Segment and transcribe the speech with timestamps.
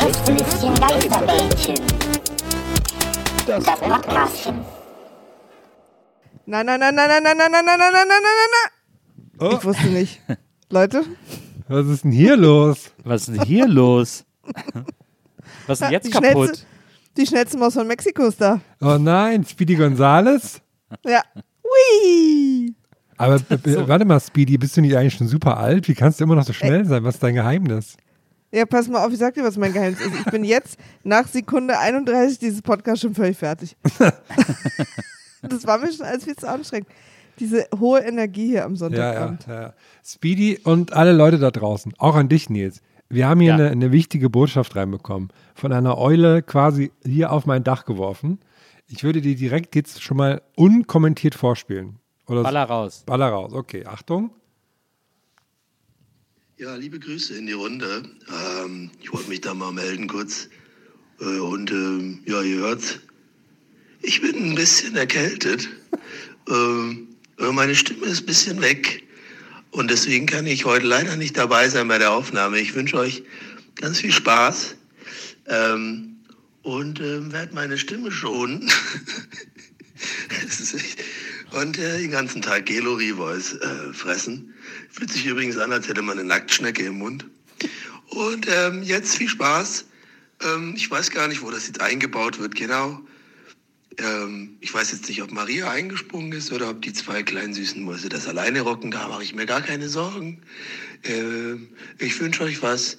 [0.00, 1.74] Gästelistchen Geisterbällchen.
[3.46, 4.60] Das Podcastchen.
[6.46, 8.72] Nein, nein, nein, nein, nein, nein, nein, nein, nein, nein, nein, nein, nein, nein.
[9.52, 10.20] Oh, Ich wusste nicht.
[10.70, 11.04] Leute,
[11.68, 12.92] was ist denn hier los?
[13.04, 14.24] Was ist denn hier los?
[15.66, 16.30] Was ist denn jetzt die kaputt?
[16.32, 16.66] schnellste,
[17.16, 18.60] die schnellste Maus von Mexiko ist da.
[18.80, 20.60] Oh nein, Speedy Gonzales?
[21.04, 21.22] Ja.
[21.62, 22.74] Hui.
[23.16, 25.88] Aber äh, warte mal, Speedy, bist du nicht eigentlich schon super alt?
[25.88, 27.02] Wie kannst du immer noch so schnell sein?
[27.04, 27.96] Was ist dein Geheimnis?
[28.50, 30.12] Ja, pass mal auf, ich sag dir, was mein Geheimnis ist.
[30.20, 33.76] Ich bin jetzt nach Sekunde 31 dieses Podcast schon völlig fertig.
[35.42, 36.88] das war mir schon alles viel zu anstrengend.
[37.38, 39.46] Diese hohe Energie hier am Ja, ja, Sonntagabend.
[39.46, 39.74] ja.
[40.04, 42.80] Speedy und alle Leute da draußen, auch an dich, Nils.
[43.10, 43.54] Wir haben hier Ja.
[43.54, 45.28] eine, eine wichtige Botschaft reinbekommen.
[45.54, 48.40] Von einer Eule quasi hier auf mein Dach geworfen.
[48.88, 51.98] Ich würde die direkt jetzt schon mal unkommentiert vorspielen.
[52.26, 53.04] Oder Baller raus.
[53.06, 53.52] Baller raus.
[53.52, 54.30] Okay, Achtung.
[56.58, 58.02] Ja, liebe Grüße in die Runde.
[58.60, 60.48] Ähm, ich wollte mich da mal melden kurz.
[61.20, 62.98] Äh, und ähm, ja, ihr hört's.
[64.02, 65.68] Ich bin ein bisschen erkältet.
[66.48, 69.04] ähm, äh, meine Stimme ist ein bisschen weg.
[69.70, 72.58] Und deswegen kann ich heute leider nicht dabei sein bei der Aufnahme.
[72.58, 73.22] Ich wünsche euch
[73.76, 74.74] ganz viel Spaß.
[75.46, 76.16] Ähm,
[76.62, 78.68] und ähm, werde meine Stimme schonen.
[80.46, 81.00] Es ist echt-
[81.52, 84.54] und äh, den ganzen Tag Gelo Revoice äh, fressen.
[84.90, 87.26] Fühlt sich übrigens an, als hätte man eine Nacktschnecke im Mund.
[88.10, 89.86] Und ähm, jetzt viel Spaß.
[90.42, 93.00] Ähm, ich weiß gar nicht, wo das jetzt eingebaut wird, genau.
[93.98, 97.82] Ähm, ich weiß jetzt nicht, ob Maria eingesprungen ist oder ob die zwei kleinen süßen
[97.82, 98.90] Mäuse das alleine rocken.
[98.90, 100.42] Da mache ich mir gar keine Sorgen.
[101.04, 102.96] Ähm, ich wünsche euch was.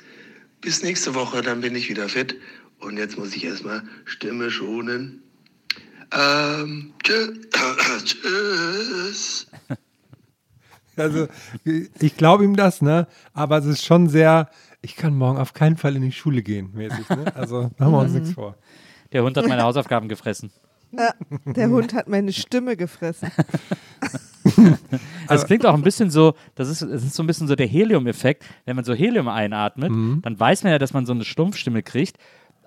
[0.61, 2.35] Bis nächste Woche, dann bin ich wieder fit.
[2.79, 5.23] Und jetzt muss ich erstmal Stimme schonen.
[6.11, 6.93] Ähm,
[8.03, 9.47] tschüss.
[10.95, 11.27] Also,
[11.99, 13.07] ich glaube ihm das, ne?
[13.33, 14.49] Aber es ist schon sehr,
[14.81, 17.33] ich kann morgen auf keinen Fall in die Schule gehen, mäßig, ne?
[17.35, 18.55] Also, machen wir uns nichts vor.
[19.13, 20.51] Der Hund hat meine Hausaufgaben gefressen.
[20.91, 21.13] Ja,
[21.45, 23.31] der Hund hat meine Stimme gefressen.
[25.27, 27.55] Also es klingt auch ein bisschen so, das ist, es ist so ein bisschen so
[27.55, 28.43] der Helium-Effekt.
[28.65, 30.21] Wenn man so Helium einatmet, Mhm.
[30.23, 32.17] dann weiß man ja, dass man so eine Stumpfstimme kriegt.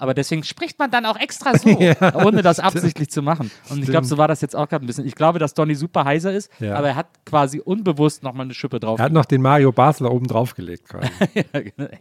[0.03, 3.53] Aber deswegen spricht man dann auch extra so, ohne das absichtlich zu machen.
[3.71, 5.07] Und ich glaube, so war das jetzt auch gerade ein bisschen.
[5.07, 6.75] Ich glaube, dass Donny super heiser ist, Ja.
[6.75, 8.99] aber er hat quasi unbewusst nochmal eine Schippe drauf.
[8.99, 10.89] Er hat noch den Mario Basler oben drauf gelegt.
[10.89, 11.09] Quasi.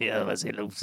[0.00, 0.80] ja, was hier los?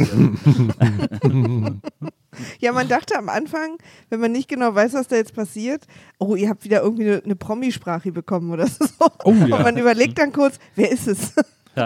[2.59, 3.77] Ja, man dachte am Anfang,
[4.09, 5.85] wenn man nicht genau weiß, was da jetzt passiert,
[6.19, 8.85] oh, ihr habt wieder irgendwie eine, eine Promisprache bekommen oder so.
[9.23, 9.43] Oh ja.
[9.57, 11.33] Und man überlegt dann kurz, wer ist es?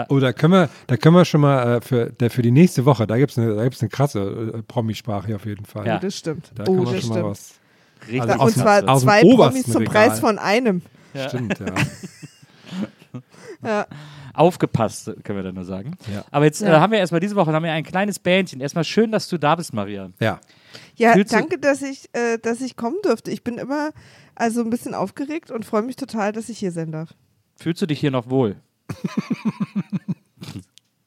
[0.08, 2.84] Oh, da können wir, da können wir schon mal äh, für, der, für die nächste
[2.84, 5.86] Woche, da gibt es eine, da gibt's eine krasse äh, Promisprache hier auf jeden Fall.
[5.86, 5.98] Ja.
[5.98, 6.50] Das stimmt.
[6.54, 7.22] Da oh, können wir das schon stimmt.
[7.22, 7.54] mal was.
[8.06, 10.08] Richtig Also Und zwar zwei Promis zum Regal.
[10.08, 10.82] Preis von einem.
[11.28, 11.66] Stimmt, ja.
[13.62, 13.86] Ja.
[14.34, 15.96] Aufgepasst, können wir dann nur sagen.
[16.12, 16.24] Ja.
[16.30, 16.80] Aber jetzt äh, Ja.
[16.80, 18.60] haben wir erstmal diese Woche haben wir ein kleines Bändchen.
[18.60, 20.10] Erstmal schön, dass du da bist, Maria.
[20.20, 20.40] ja.
[20.96, 23.30] Ja, Fühlst danke, dass ich, äh, dass ich kommen durfte.
[23.30, 23.90] Ich bin immer
[24.34, 27.14] also ein bisschen aufgeregt und freue mich total, dass ich hier sein darf.
[27.56, 28.56] Fühlst du dich hier noch wohl?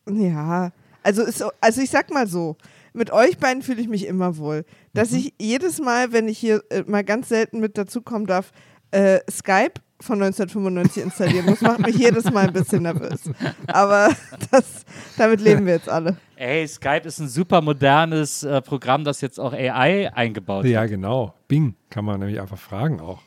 [0.09, 0.71] Ja,
[1.03, 2.55] also, ist, so- also ich sag mal so,
[2.93, 4.65] mit euch beiden fühle ich mich immer wohl.
[4.93, 5.17] Dass Mhm.
[5.17, 8.51] ich jedes Mal, wenn ich hier äh, mal ganz selten mit dazukommen darf,
[8.91, 13.21] äh, Skype von 1995 installieren muss, macht mich jedes Mal ein bisschen nervös.
[13.67, 14.09] Aber
[14.51, 14.85] das,
[15.17, 16.17] damit leben wir jetzt alle.
[16.35, 20.89] Ey, Skype ist ein super modernes äh, Programm, das jetzt auch AI eingebaut Ja, hat.
[20.89, 21.33] genau.
[21.47, 23.21] Bing kann man nämlich einfach fragen auch.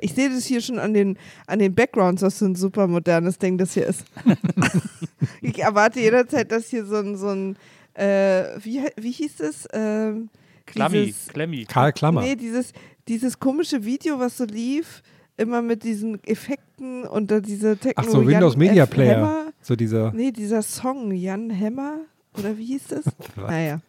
[0.00, 3.38] Ich sehe das hier schon an den, an den Backgrounds, was für ein super modernes
[3.38, 4.04] Ding das hier ist.
[5.40, 7.56] ich erwarte jederzeit, dass hier so ein, so ein
[7.94, 9.68] äh, wie, wie hieß es?
[9.72, 10.28] Ähm,
[10.66, 11.64] Klammi, Klemmi.
[11.64, 12.22] Karl Klammer.
[12.22, 12.72] Nee, dieses,
[13.08, 15.02] dieses komische Video, was so lief
[15.36, 18.90] immer mit diesen Effekten und da diese Techno Ach so, Windows Jan Media F.
[18.90, 19.16] Player.
[19.16, 19.52] Hammer.
[19.60, 20.12] So dieser.
[20.12, 22.00] Nee, dieser Song, Jan Hammer?
[22.38, 23.04] Oder wie hieß das?
[23.36, 23.80] naja.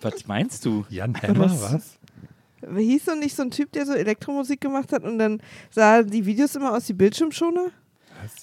[0.00, 0.84] Was meinst du?
[0.88, 1.95] Jan Hammer, was?
[2.74, 5.40] Hieß so nicht so ein Typ, der so Elektromusik gemacht hat und dann
[5.70, 7.70] sah die Videos immer aus wie Bildschirmschoner?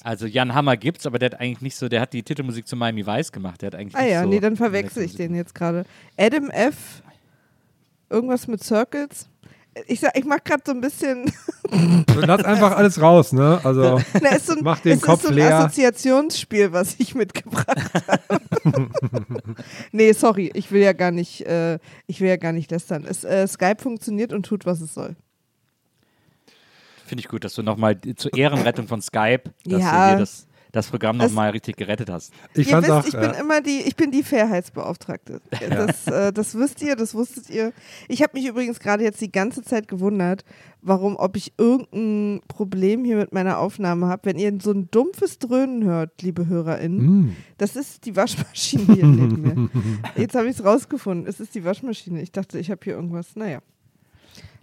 [0.03, 2.75] Also Jan Hammer gibt's, aber der hat eigentlich nicht so, der hat die Titelmusik zu
[2.75, 3.61] Miami Vice gemacht.
[3.61, 5.85] Der hat eigentlich Ah nicht ja, so nee, dann verwechsel ich den jetzt gerade.
[6.17, 7.01] Adam F.
[8.09, 9.27] Irgendwas mit Circles.
[9.87, 11.31] Ich sag, ich mach gerade so ein bisschen.
[12.15, 13.59] Lass einfach alles raus, ne?
[13.63, 15.57] Also, Na, ist so ein, Mach den es Kopf ist so ein leer.
[15.59, 17.67] Assoziationsspiel, was ich mitgebracht
[18.07, 18.39] habe.
[19.91, 23.05] nee, sorry, ich will ja gar nicht, äh, ich will ja gar nicht lästern.
[23.07, 25.15] Es, äh, Skype funktioniert und tut, was es soll.
[27.05, 29.91] Finde ich gut, dass du nochmal zur Ehrenrettung von Skype, dass Ja.
[30.03, 32.33] du hier das, das Programm nochmal richtig gerettet hast.
[32.55, 33.05] ich ihr wisst, auch.
[33.05, 35.39] ich bin äh, immer die, ich bin die Fairheitsbeauftragte.
[35.69, 37.73] Das, äh, das wisst ihr, das wusstet ihr.
[38.07, 40.43] Ich habe mich übrigens gerade jetzt die ganze Zeit gewundert,
[40.81, 44.25] warum, ob ich irgendein Problem hier mit meiner Aufnahme habe.
[44.25, 47.35] Wenn ihr so ein dumpfes Dröhnen hört, liebe HörerInnen, mm.
[47.57, 49.69] das ist die Waschmaschine hier neben mir.
[50.15, 51.27] Jetzt habe ich es rausgefunden.
[51.27, 52.21] Es ist die Waschmaschine.
[52.21, 53.35] Ich dachte, ich habe hier irgendwas.
[53.35, 53.59] Naja.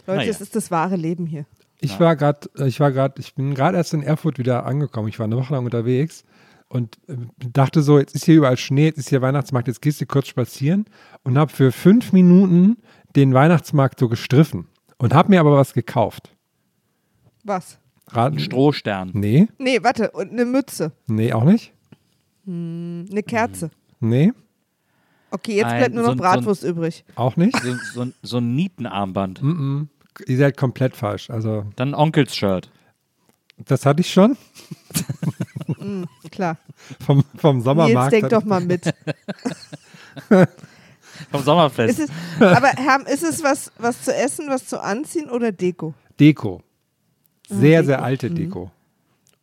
[0.07, 0.31] Leute, Naja.
[0.31, 1.45] es ist das wahre Leben hier.
[1.83, 5.07] Ich war gerade, ich war gerade, ich bin gerade erst in Erfurt wieder angekommen.
[5.07, 6.23] Ich war eine Woche lang unterwegs
[6.67, 7.15] und äh,
[7.51, 10.27] dachte so, jetzt ist hier überall Schnee, jetzt ist hier Weihnachtsmarkt, jetzt gehst du kurz
[10.27, 10.85] spazieren
[11.23, 12.77] und habe für fünf Minuten
[13.15, 14.67] den Weihnachtsmarkt so gestriffen
[14.97, 16.29] und habe mir aber was gekauft.
[17.43, 17.79] Was?
[18.09, 18.39] Raten?
[18.39, 19.09] Strohstern.
[19.13, 20.11] Nee, Nee, warte.
[20.11, 20.91] Und eine Mütze.
[21.07, 21.73] nee, auch nicht.
[22.47, 23.71] Eine Kerze.
[23.99, 24.31] Nee,
[25.33, 27.05] Okay, jetzt Ein- bleibt nur so noch ein- so ein- Bratwurst übrig.
[27.15, 27.57] auch nicht.
[27.61, 29.41] So, so, ein- so ein Nietenarmband.
[29.41, 29.87] Mm-mm.
[30.27, 31.29] Ihr seid komplett falsch.
[31.29, 32.69] Also, Dann ein Onkels-Shirt.
[33.57, 34.37] das hatte ich schon
[36.31, 36.57] Klar.
[37.05, 38.11] vom, vom Sommermarkt.
[38.13, 38.93] denk hatte doch mal mit.
[41.31, 41.99] Vom Sommerfest.
[41.99, 45.93] Ist es, aber Herr, ist es was, was zu essen, was zu anziehen oder Deko?
[46.19, 46.61] Deko.
[47.47, 47.85] Sehr, Deko.
[47.85, 48.71] sehr alte Deko.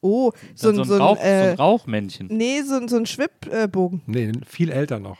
[0.01, 2.27] Oh, so so, ein, ein Rauch, so äh, ein Rauchmännchen.
[2.29, 4.03] nee, so, ein- so ein Schwibbogen.
[4.07, 5.19] Nee, viel älter noch.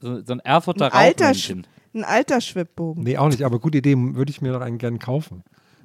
[0.00, 1.66] So, so ein Erfurter Ein alter, Rauchmännchen.
[1.94, 3.02] Ein alter Schwibbogen.
[3.02, 5.42] Nee, auch nicht, aber gute Idee, würde ich mir noch einen gern kaufen.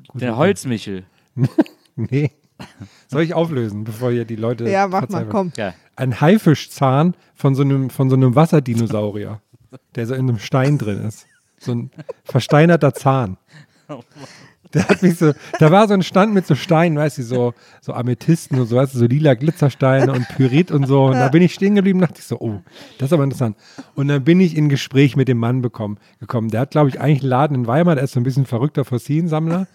[0.07, 0.37] Gute Der.
[0.37, 1.05] Holzmichel.
[1.97, 2.31] Nee.
[3.07, 4.69] Soll ich auflösen, bevor hier die Leute.
[4.69, 5.53] Ja, mach mal, komm.
[5.55, 5.73] Ja.
[5.95, 9.41] Ein Haifischzahn von so einem, von so einem Wasserdinosaurier,
[9.95, 11.25] der so in einem Stein drin ist.
[11.57, 11.91] So ein
[12.25, 13.37] versteinerter Zahn.
[14.75, 17.54] Der hat mich so, da war so ein Stand mit so Steinen, weißt du, so,
[17.80, 21.06] so Amethysten und so, weißt du, so lila Glitzersteine und Pyrit und so.
[21.06, 22.62] Und da bin ich stehen geblieben und dachte ich so, oh,
[22.98, 23.56] das ist aber interessant.
[23.95, 26.50] Und dann bin ich in Gespräch mit dem Mann bekommen, gekommen.
[26.50, 28.83] Der hat, glaube ich, eigentlich einen Laden in Weimar, der ist so ein bisschen verrückter
[28.83, 29.68] Fossiliensammler.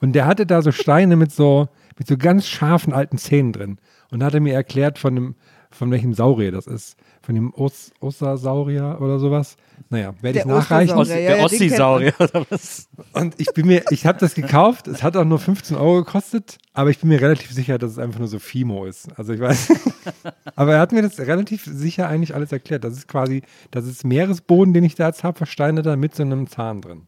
[0.00, 3.78] Und der hatte da so Steine mit so, mit so ganz scharfen alten Zähnen drin.
[4.10, 5.34] Und hat er mir erklärt, von dem,
[5.70, 6.96] von welchem Saurier das ist.
[7.22, 9.56] Von dem Os Ossasaurier oder sowas.
[9.90, 10.96] Naja, werde ich nachreichen.
[10.96, 11.22] Ostersaurier.
[11.22, 12.88] Ja, der ja, Ossi-Saurier oder was?
[13.12, 16.58] Und ich bin mir, ich habe das gekauft, es hat auch nur 15 Euro gekostet,
[16.72, 19.08] aber ich bin mir relativ sicher, dass es einfach nur so Fimo ist.
[19.18, 19.72] Also ich weiß.
[20.56, 22.84] aber er hat mir das relativ sicher eigentlich alles erklärt.
[22.84, 26.48] Das ist quasi, das ist Meeresboden, den ich da jetzt habe, versteinerter mit so einem
[26.48, 27.06] Zahn drin.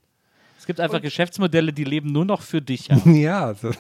[0.59, 2.89] Es gibt einfach Geschäftsmodelle, die leben nur noch für dich.
[2.89, 2.99] Ja.
[3.07, 3.71] Ja, also,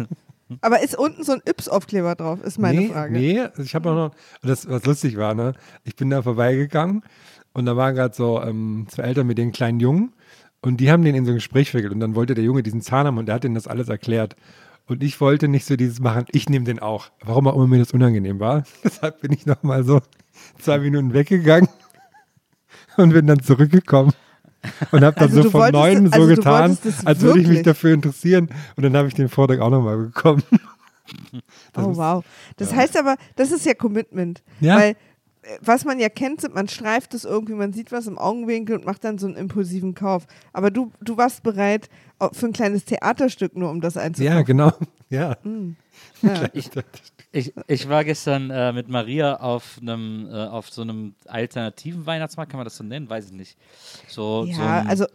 [0.60, 3.12] Aber ist unten so ein Yps-Aufkleber drauf, ist meine nee, Frage.
[3.12, 4.10] nee, also ich habe auch noch,
[4.42, 5.54] das, was lustig war, ne?
[5.84, 7.02] Ich bin da vorbeigegangen
[7.52, 10.12] und da waren gerade so ähm, zwei Eltern mit den kleinen Jungen
[10.60, 12.80] und die haben den in so ein Gespräch verwickelt und dann wollte der Junge diesen
[12.80, 14.36] Zahn haben und der hat denen das alles erklärt.
[14.88, 17.10] Und ich wollte nicht so dieses machen, ich nehme den auch.
[17.24, 18.62] Warum auch immer mir das unangenehm war.
[18.84, 20.00] Deshalb bin ich nochmal so
[20.58, 21.68] zwei Minuten weggegangen
[22.96, 24.12] und bin dann zurückgekommen.
[24.92, 27.92] Und habe dann Also so von neuem so also getan, als würde ich mich dafür
[27.94, 28.48] interessieren.
[28.76, 30.42] Und dann habe ich den Vortrag auch nochmal bekommen.
[31.72, 32.24] Das oh ist- wow.
[32.56, 34.42] Das heißt aber, das ist ja Commitment.
[34.58, 34.76] Ja.
[34.76, 34.94] Weil äh,
[35.60, 38.84] was man ja kennt, sind, man streift es irgendwie, man sieht was im Augenwinkel und
[38.84, 40.26] macht dann so einen impulsiven Kauf.
[40.52, 41.88] Aber du, du warst bereit
[42.32, 44.34] für ein kleines Theaterstück nur, um das einzukaufen.
[44.36, 44.72] Ja, genau.
[45.08, 45.36] Ja.
[46.22, 46.48] Ja.
[46.52, 46.70] Ich,
[47.36, 52.50] ich, ich war gestern äh, mit Maria auf einem äh, auf so einem alternativen Weihnachtsmarkt,
[52.50, 53.08] kann man das so nennen?
[53.10, 53.56] Weiß ich nicht.
[54.08, 55.06] So, so Ja, ein, also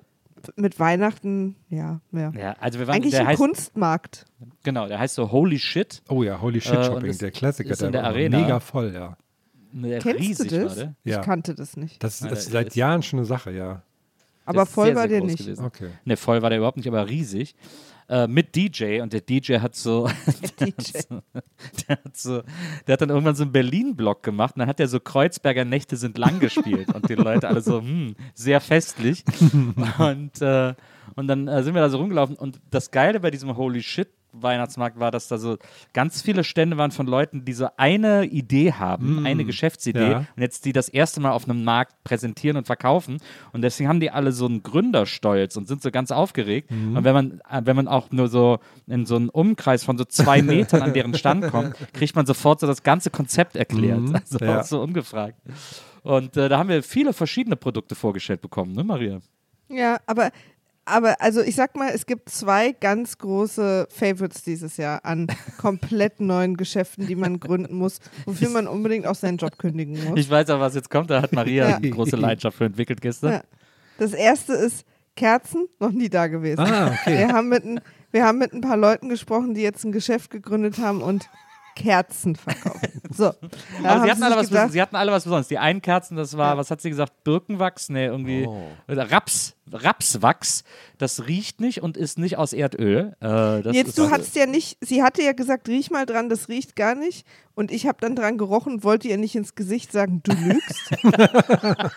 [0.55, 2.31] mit Weihnachten, ja, ja.
[2.31, 4.25] ja, also wir waren, Eigentlich der ein heißt, Kunstmarkt.
[4.63, 6.01] genau, der heißt so Holy Shit.
[6.09, 8.39] Oh ja, Holy Shit Äh, Shopping, das der Klassiker, ist in der, der Arena.
[8.39, 9.17] mega voll, ja.
[9.71, 10.77] Ne, Kennst riesig du das?
[10.79, 10.95] war.
[11.03, 11.19] Ja.
[11.19, 12.03] Ich kannte das nicht.
[12.03, 13.83] Das ist seit ist- Jahren schon eine Sache, ja.
[14.45, 15.37] Aber voll sehr, war sehr der nicht.
[15.37, 15.63] Gewesen.
[15.63, 15.89] Okay.
[16.05, 17.55] Ne, voll war der überhaupt nicht, aber riesig.
[18.11, 20.09] Äh, mit DJ und der DJ hat so,
[20.59, 20.99] DJ.
[21.87, 22.41] der hat so,
[22.85, 25.95] der hat dann irgendwann so einen Berlin-Block gemacht und dann hat er so Kreuzberger Nächte
[25.95, 29.23] sind lang gespielt und die Leute alle so, hm, sehr festlich.
[29.97, 30.73] und, äh,
[31.15, 34.09] und dann äh, sind wir da so rumgelaufen und das Geile bei diesem Holy Shit
[34.33, 35.57] Weihnachtsmarkt war, dass da so
[35.93, 40.17] ganz viele Stände waren von Leuten, die so eine Idee haben, eine Geschäftsidee Ja.
[40.35, 43.17] und jetzt die das erste Mal auf einem Markt präsentieren und verkaufen
[43.53, 47.13] und deswegen haben die alle so einen Gründerstolz und sind so ganz aufgeregt und wenn
[47.13, 50.81] man, äh, wenn man auch nur so in so einen Umkreis von so zwei Metern
[50.81, 54.59] an deren Stand kommt, kriegt man sofort so das ganze Konzept erklärt, also Ja.
[54.59, 55.35] auch so ungefragt.
[56.03, 59.19] Und äh, da haben wir viele verschiedene Produkte vorgestellt bekommen, ne Maria?
[59.69, 60.31] Ja, aber,
[60.85, 66.19] aber also ich sag mal, es gibt zwei ganz große Favorites dieses Jahr an komplett
[66.19, 70.19] neuen Geschäften, die man gründen muss, wofür man unbedingt auch seinen Job kündigen muss.
[70.19, 71.09] Ich weiß aber, was jetzt kommt.
[71.09, 71.75] Da hat Maria Ja.
[71.77, 73.31] eine große Leidenschaft für entwickelt gestern.
[73.33, 73.41] Ja.
[73.97, 74.85] Das erste ist
[75.15, 76.61] Kerzen, noch nie da gewesen.
[76.61, 77.17] Ah, okay.
[77.19, 77.79] Wir haben, mit ein,
[78.11, 81.29] wir haben mit ein paar Leuten gesprochen, die jetzt ein Geschäft gegründet haben und
[81.81, 82.87] Kerzen verkaufen.
[83.13, 83.35] So, Aber
[83.83, 85.49] haben sie hatten, alle was, gedacht, sie hatten alle was Besonderes.
[85.49, 87.25] Die einen Kerzen, das war, was hat sie gesagt?
[87.25, 87.89] Birkenwachs?
[87.89, 88.47] Nee, irgendwie
[88.87, 90.63] Raps, Rapswachs.
[90.97, 93.17] Das riecht nicht und ist nicht aus Erdöl.
[93.19, 96.29] Äh, das Jetzt, du also- hattest ja nicht, sie hatte ja gesagt, riech mal dran,
[96.29, 97.25] das riecht gar nicht.
[97.53, 100.91] Und ich habe dann dran gerochen und wollte ihr nicht ins Gesicht sagen, du lügst.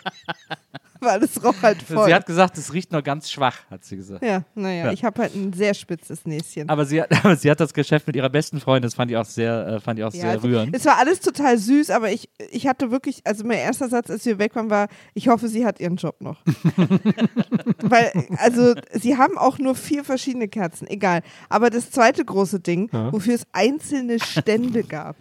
[1.01, 2.05] Weil es roch halt voll.
[2.05, 4.23] Sie hat gesagt, es riecht nur ganz schwach, hat sie gesagt.
[4.23, 4.91] ja, naja, Ja.
[4.93, 6.69] ich habe halt ein sehr spitzes Näschen.
[6.69, 9.17] Aber sie, hat, aber sie hat das Geschäft mit ihrer besten Freundin, das fand ich
[9.17, 10.75] auch sehr, äh, fand ich auch Ja, sehr also, rührend.
[10.75, 14.25] Es war alles total süß, aber ich, ich hatte wirklich, also mein erster Satz, als
[14.25, 16.41] wir weg waren, war, ich hoffe, sie hat ihren Job noch.
[17.81, 21.21] Weil, also, sie haben auch nur vier verschiedene Kerzen, egal.
[21.49, 25.15] Aber das zweite große Ding, wofür es einzelne Stände gab.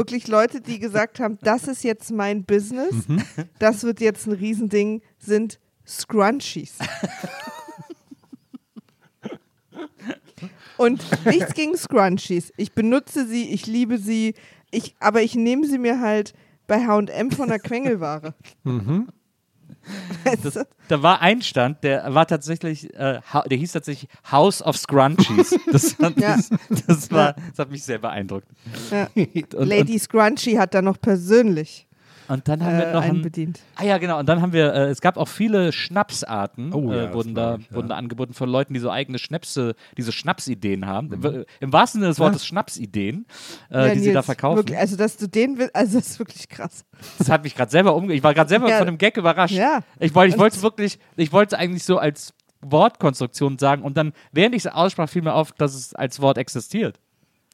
[0.00, 2.94] Wirklich Leute, die gesagt haben, das ist jetzt mein Business,
[3.58, 6.78] das wird jetzt ein Riesending, sind Scrunchies.
[10.78, 12.50] Und nichts gegen Scrunchies.
[12.56, 14.34] Ich benutze sie, ich liebe sie,
[14.70, 16.32] ich, aber ich nehme sie mir halt
[16.66, 18.34] bei H&M von der Quengelware.
[18.64, 19.19] Weißt
[20.42, 20.66] du?
[20.88, 25.58] Da war ein Stand, der war tatsächlich, äh, der hieß tatsächlich House of Scrunchies.
[25.72, 26.36] Das, hat, Ja.
[26.36, 26.50] das,
[26.86, 28.46] das, war, das hat mich sehr beeindruckt.
[28.90, 29.08] Ja.
[29.14, 31.86] Und, Lady Scrunchy hat da noch persönlich
[32.30, 33.60] und dann haben äh, wir noch einen ein, bedient.
[33.76, 34.18] Ah ja, genau.
[34.18, 37.34] Und dann haben wir, äh, es gab auch viele Schnapsarten, Oh ja, äh, das wurden,
[37.34, 37.74] da, ich, ja.
[37.76, 41.22] wurden da angeboten von Leuten, die so eigene Schnäpse, diese Schnapsideen haben.
[41.22, 43.26] W- Im wahrsten Sinne des Wortes Schnapsideen,
[43.70, 44.58] äh, Ja, die sie da Nils, verkaufen.
[44.58, 46.84] Wirklich, also, dass du den willst, also das ist wirklich krass.
[47.18, 48.14] Das hat mich gerade selber umge...
[48.14, 48.78] Ich war gerade selber Ja.
[48.78, 49.54] von dem Gag überrascht.
[49.54, 49.80] Ja.
[49.98, 52.32] Ich, wollte, ich wollte wirklich, ich wollte eigentlich so als
[52.62, 56.38] Wortkonstruktion sagen und dann, während ich es aussprach, fiel mir auf, dass es als Wort
[56.38, 56.98] existiert.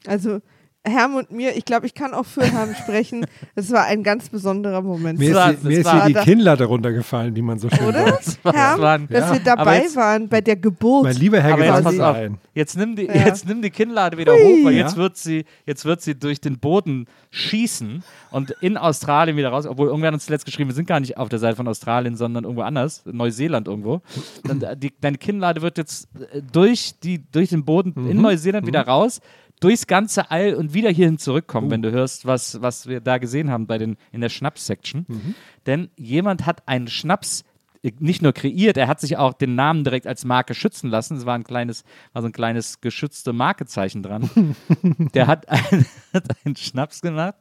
[0.07, 0.41] Also
[0.87, 3.27] Herm und mir, ich glaube, ich kann auch für Herm sprechen.
[3.59, 5.19] Es war ein ganz besonderer Moment.
[5.19, 8.19] Mir ist, die, mir ist war hier die Kinnlade runtergefallen, die man so schön Oder?
[8.21, 8.55] sagt.
[8.57, 9.33] Herm, dass Ja.
[9.33, 11.05] wir dabei jetzt- waren bei der Geburt.
[11.05, 12.17] Mein lieber Herr jetzt pass auf,
[12.55, 13.15] jetzt nimm die, Ja.
[13.27, 16.59] jetzt nimm die Kinnlade wieder hoch, weil jetzt wird sie, jetzt wird sie durch den
[16.59, 19.67] Boden schießen und in Australien wieder raus.
[19.67, 22.17] Obwohl irgendwer hat uns zuletzt geschrieben, wir sind gar nicht auf der Seite von Australien,
[22.17, 24.03] sondern irgendwo anders, Neuseeland irgendwo.
[24.49, 28.11] Und äh, die, deine Kinnlade wird jetzt äh, durch, die, durch den Boden Mhm.
[28.11, 29.21] in Neuseeland wieder raus.
[29.61, 33.51] Durchs ganze All und wieder hierhin zurückkommen, wenn du hörst, was, was wir da gesehen
[33.51, 35.35] haben bei den, in der Schnaps-Section.
[35.65, 37.45] Denn jemand hat einen Schnaps
[37.87, 41.17] äh, nicht nur kreiert, er hat sich auch den Namen direkt als Marke schützen lassen.
[41.17, 44.57] Es war ein kleines, war so ein kleines geschützte Markezeichen dran.
[45.15, 47.37] der hat, ein, hat einen Schnaps gemacht,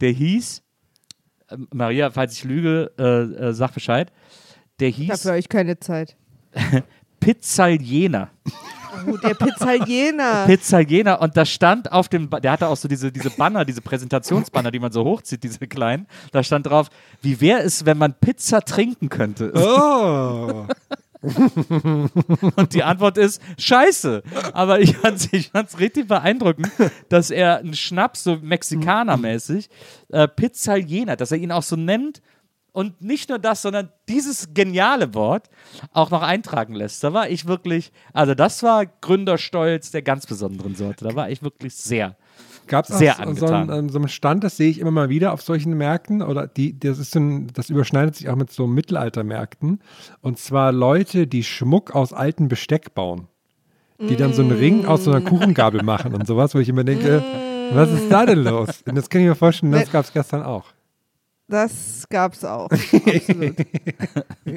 [0.00, 0.62] der hieß,
[1.48, 4.12] äh, Maria, falls ich lüge, äh, äh, sag Bescheid,
[4.80, 6.16] der ich habe hieß für euch keine Zeit.
[7.22, 8.30] Pizzaliener.
[9.06, 10.44] Oh, der Pizzaliener.
[10.46, 13.80] Pizzaliener und da stand auf dem, Ba- der hatte auch so diese, diese Banner, diese
[13.80, 16.06] Präsentationsbanner, die man so hochzieht, diese kleinen.
[16.32, 16.88] Da stand drauf,
[17.22, 19.52] wie wäre es, wenn man Pizza trinken könnte?
[19.54, 20.66] Oh,
[22.56, 24.24] Und die Antwort ist Scheiße.
[24.52, 26.68] Aber ich fand's, ich fand's richtig beeindruckend,
[27.08, 29.70] dass er einen Schnaps, so Mexikanermäßig,
[30.10, 32.20] äh, Pizzaliener, dass er ihn auch so nennt
[32.72, 35.50] und nicht nur das, sondern dieses geniale Wort
[35.92, 37.04] auch noch eintragen lässt.
[37.04, 41.04] Da war ich wirklich, also das war Gründerstolz der ganz besonderen Sorte.
[41.04, 42.16] Da war ich wirklich sehr.
[42.68, 43.70] Gab es Sehr so, so, angetan.
[43.70, 46.46] einen, ähm, so einen Stand, das sehe ich immer mal wieder auf solchen Märkten oder
[46.46, 49.80] die, das ist so ein, das überschneidet sich auch mit so Mittelaltermärkten.
[50.20, 53.28] Und zwar Leute, die Schmuck aus altem Besteck bauen.
[53.98, 56.82] Die dann so einen Ring aus so einer Kuchengabel machen und sowas, wo ich immer
[56.82, 57.22] denke,
[57.72, 58.82] was ist da denn los?
[58.84, 60.64] Und das kann ich mir vorstellen, das gab es gestern auch.
[61.52, 62.70] Das gab's auch.
[62.70, 63.56] Absolut.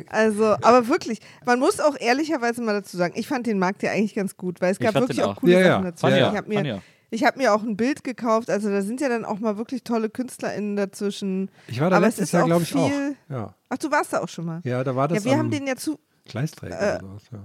[0.07, 3.91] Also, aber wirklich, man muss auch ehrlicherweise mal dazu sagen, ich fand den Markt ja
[3.91, 5.41] eigentlich ganz gut, weil es gab wirklich auch auch.
[5.41, 5.65] coole Ja, ja.
[5.73, 5.99] Sachen dazu.
[6.01, 6.81] Fand ich ja, habe mir, ja.
[7.09, 9.83] ich hab mir auch ein Bild gekauft, also da sind ja dann auch mal wirklich
[9.83, 11.51] tolle KünstlerInnen dazwischen.
[11.67, 12.87] Ich war da aber es letztes ist Jahr, glaube ich, auch.
[12.89, 13.17] viel.
[13.27, 13.53] Ja.
[13.67, 14.61] Ach, du warst da auch schon mal.
[14.63, 15.99] ja, da war das Ja, wir am haben den ja zu.
[16.23, 17.23] Gleisträger äh, oder sowas.
[17.33, 17.39] Ja.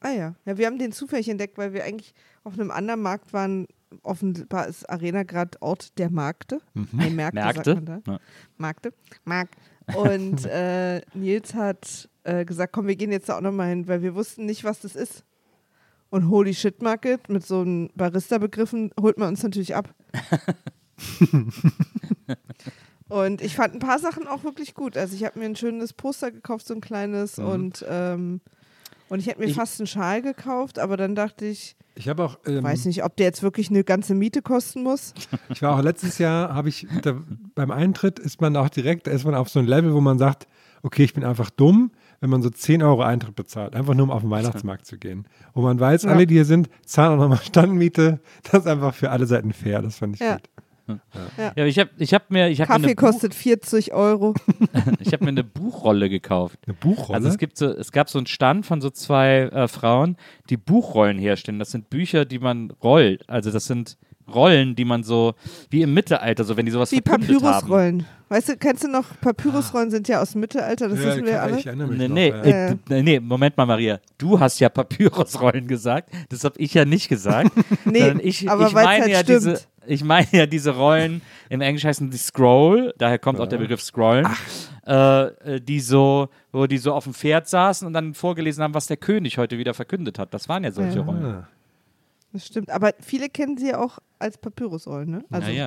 [0.00, 0.34] Ah ja.
[0.44, 2.12] ja, wir haben den zufällig entdeckt, weil wir eigentlich
[2.44, 3.66] auf einem anderen Markt waren.
[4.02, 6.60] Offenbar ist Arena gerade Ort der Markte.
[6.74, 7.74] Nee, Märkte, Märkte.
[7.74, 8.12] sagt man da.
[8.12, 8.18] Ja.
[8.56, 8.92] Markte.
[9.24, 9.54] Markt.
[9.96, 14.02] Und äh, Nils hat äh, gesagt, komm, wir gehen jetzt da auch nochmal hin, weil
[14.02, 15.24] wir wussten nicht, was das ist.
[16.10, 19.94] Und Holy Shit Market mit so einem Barista-Begriffen holt man uns natürlich ab.
[23.08, 24.96] und ich fand ein paar Sachen auch wirklich gut.
[24.96, 27.46] Also ich habe mir ein schönes Poster gekauft, so ein kleines Mhm.
[27.46, 28.40] und ähm,
[29.10, 32.24] und ich hätte mir Ich- fast einen Schal gekauft, aber dann dachte ich, Ich habe
[32.24, 35.12] auch, ähm, weiß nicht, ob der jetzt wirklich eine ganze Miete kosten muss.
[35.50, 37.16] ich war auch letztes Jahr, habe ich, da,
[37.54, 40.18] beim Eintritt ist man auch direkt, da ist man auf so ein Level, wo man
[40.18, 40.46] sagt,
[40.82, 41.90] okay, ich bin einfach dumm,
[42.20, 45.26] wenn man so 10 Euro Eintritt bezahlt, einfach nur um auf den Weihnachtsmarkt zu gehen.
[45.52, 46.10] Wo man weiß, Ja.
[46.10, 48.20] alle, die hier sind, zahlen auch nochmal Standmiete.
[48.44, 50.34] Das ist einfach für alle Seiten fair, das fand ich Ja.
[50.36, 50.48] gut.
[51.56, 54.34] Ja, ich habe ich hab mir, ich hab mir, Kaffee Buch, kostet 40 Euro.
[55.00, 56.58] ich hab mir eine Buchrolle gekauft.
[56.66, 57.16] Eine Buchrolle?
[57.16, 60.16] Also es gibt so, es gab so einen Stand von so zwei äh, Frauen,
[60.48, 61.58] die Buchrollen herstellen.
[61.58, 63.28] Das sind Bücher, die man rollt.
[63.28, 63.96] Also das sind
[64.34, 65.34] Rollen, die man so
[65.70, 67.00] wie im Mittelalter, so wenn die sowas Wie.
[67.00, 68.06] Papyrusrollen.
[68.28, 71.42] Weißt du, kennst du noch, Papyrusrollen sind ja aus dem Mittelalter, das wissen wir ja
[71.42, 71.58] alle.
[71.58, 72.68] Ich erinnere mich Nee, noch, nee, ja.
[72.68, 73.98] äh, nee, nee, Moment mal, Maria.
[74.18, 76.10] Du hast ja Papyrusrollen gesagt.
[76.28, 77.50] Das habe ich ja nicht gesagt.
[77.84, 79.40] Nee, ich, aber ich meine halt ja stimmt.
[79.40, 83.58] diese, ich meine ja diese Rollen, im Englisch heißen die Scroll, daher kommt auch der
[83.58, 84.26] Begriff Scrollen,
[84.86, 85.22] äh,
[85.56, 88.86] äh, die so, wo die so auf dem Pferd saßen und dann vorgelesen haben, was
[88.86, 90.32] der König heute wieder verkündet hat.
[90.32, 91.04] Das waren ja solche Ja.
[91.04, 91.46] Rollen.
[92.32, 95.24] Das stimmt, aber viele kennen sie ja auch als Papyrusrollen, ne?
[95.30, 95.66] Also, naja.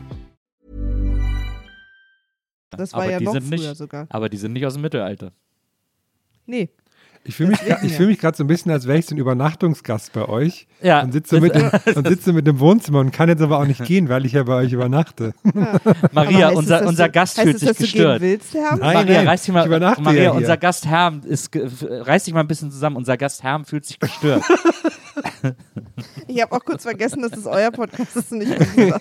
[2.77, 4.07] das war aber ja die noch sind früher nicht, sogar.
[4.09, 5.31] Aber die sind nicht aus dem Mittelalter.
[6.45, 6.69] Nee.
[7.23, 7.75] Ich fühle mich, ja.
[7.77, 10.67] fühl mich gerade so ein bisschen, als wäre ich so ein Übernachtungsgast bei euch.
[10.81, 11.53] Ja, Und sitze, mit
[11.95, 14.41] und sitze mit im Wohnzimmer und kann jetzt aber auch nicht gehen, weil ich ja
[14.43, 15.33] bei euch übernachte.
[15.43, 18.21] Maria, Aber heißt unser, es, unser du, Gast fühlt es, sich dass gestört.
[18.21, 18.75] Du willst, Herr?
[18.75, 22.23] Nein, Maria, nein, reiß dich mal, ich übernachte Maria, ja unser Gast Herm ist, reiß
[22.23, 22.95] dich mal ein bisschen zusammen.
[22.95, 24.43] Unser Gast Herm fühlt sich gestört.
[26.27, 28.99] Ich habe auch kurz vergessen, dass es euer Podcast ist und nicht unser.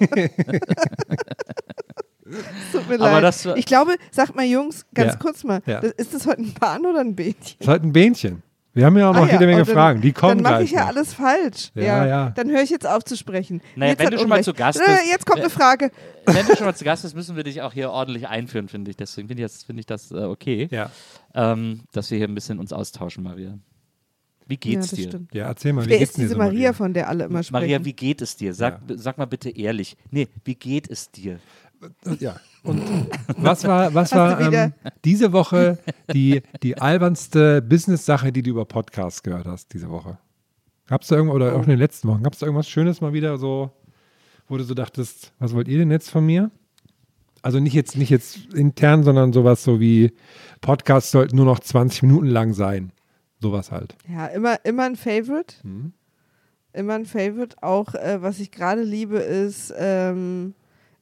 [2.72, 3.24] Tut mir Aber leid.
[3.24, 5.18] das ich glaube, sag mal Jungs, ganz Ja.
[5.18, 5.80] kurz mal, Ja.
[5.80, 7.56] das, ist das heute ein Bahn oder ein Bähnchen?
[7.58, 8.42] Das ist halt ein Bähnchen.
[8.72, 10.00] Wir haben ja auch noch Ah ja, jede Menge oh, dann, Fragen.
[10.00, 10.88] Die kommen Dann mache ich ja noch.
[10.90, 11.72] alles falsch.
[11.74, 12.30] Ja, Ja, ja.
[12.30, 13.60] Dann höre ich jetzt auf zu sprechen.
[13.74, 14.44] Naja, Nils wenn du schon mal Unrecht.
[14.44, 15.90] zu Gast Äh, bist- Jetzt kommt eine Frage.
[16.26, 18.92] Wenn du schon mal zu Gast bist, müssen wir dich auch hier ordentlich einführen, finde
[18.92, 18.96] ich.
[18.96, 20.88] Deswegen finde ich das, finde ich das äh, okay, Ja.
[21.34, 23.58] ähm, dass wir hier ein bisschen uns austauschen, Maria.
[24.46, 25.08] Wie Ja, geht's das dir?
[25.08, 25.34] stimmt.
[25.34, 27.42] ja, erzähl mal, wie Wer geht's ist dir diese so, Maria, von der alle immer
[27.42, 27.52] sprechen?
[27.64, 28.54] Maria, wie geht es dir?
[28.54, 29.96] Sag, sag mal bitte ehrlich.
[30.12, 31.40] Nee, wie geht es dir?
[32.18, 32.36] Ja.
[32.62, 32.82] Und
[33.36, 34.72] was war, was war ähm,
[35.04, 35.78] diese Woche
[36.12, 40.18] die, die albernste Business-Sache, die du über Podcasts gehört hast, diese Woche?
[40.86, 43.00] Gab es da irgendwo, oder auch in den letzten Wochen, gab es da irgendwas Schönes
[43.00, 43.70] mal wieder so,
[44.48, 46.50] wo du so dachtest, was wollt ihr denn jetzt von mir?
[47.42, 50.12] Also nicht jetzt, nicht jetzt intern, sondern sowas so wie
[50.60, 52.92] Podcasts sollten nur noch 20 Minuten lang sein.
[53.40, 53.96] Sowas halt.
[54.06, 55.54] Ja, immer, immer ein Favorite.
[55.62, 55.94] Mhm.
[56.74, 57.56] Immer ein Favorite.
[57.62, 60.54] Auch äh, was ich gerade liebe, ist, ähm,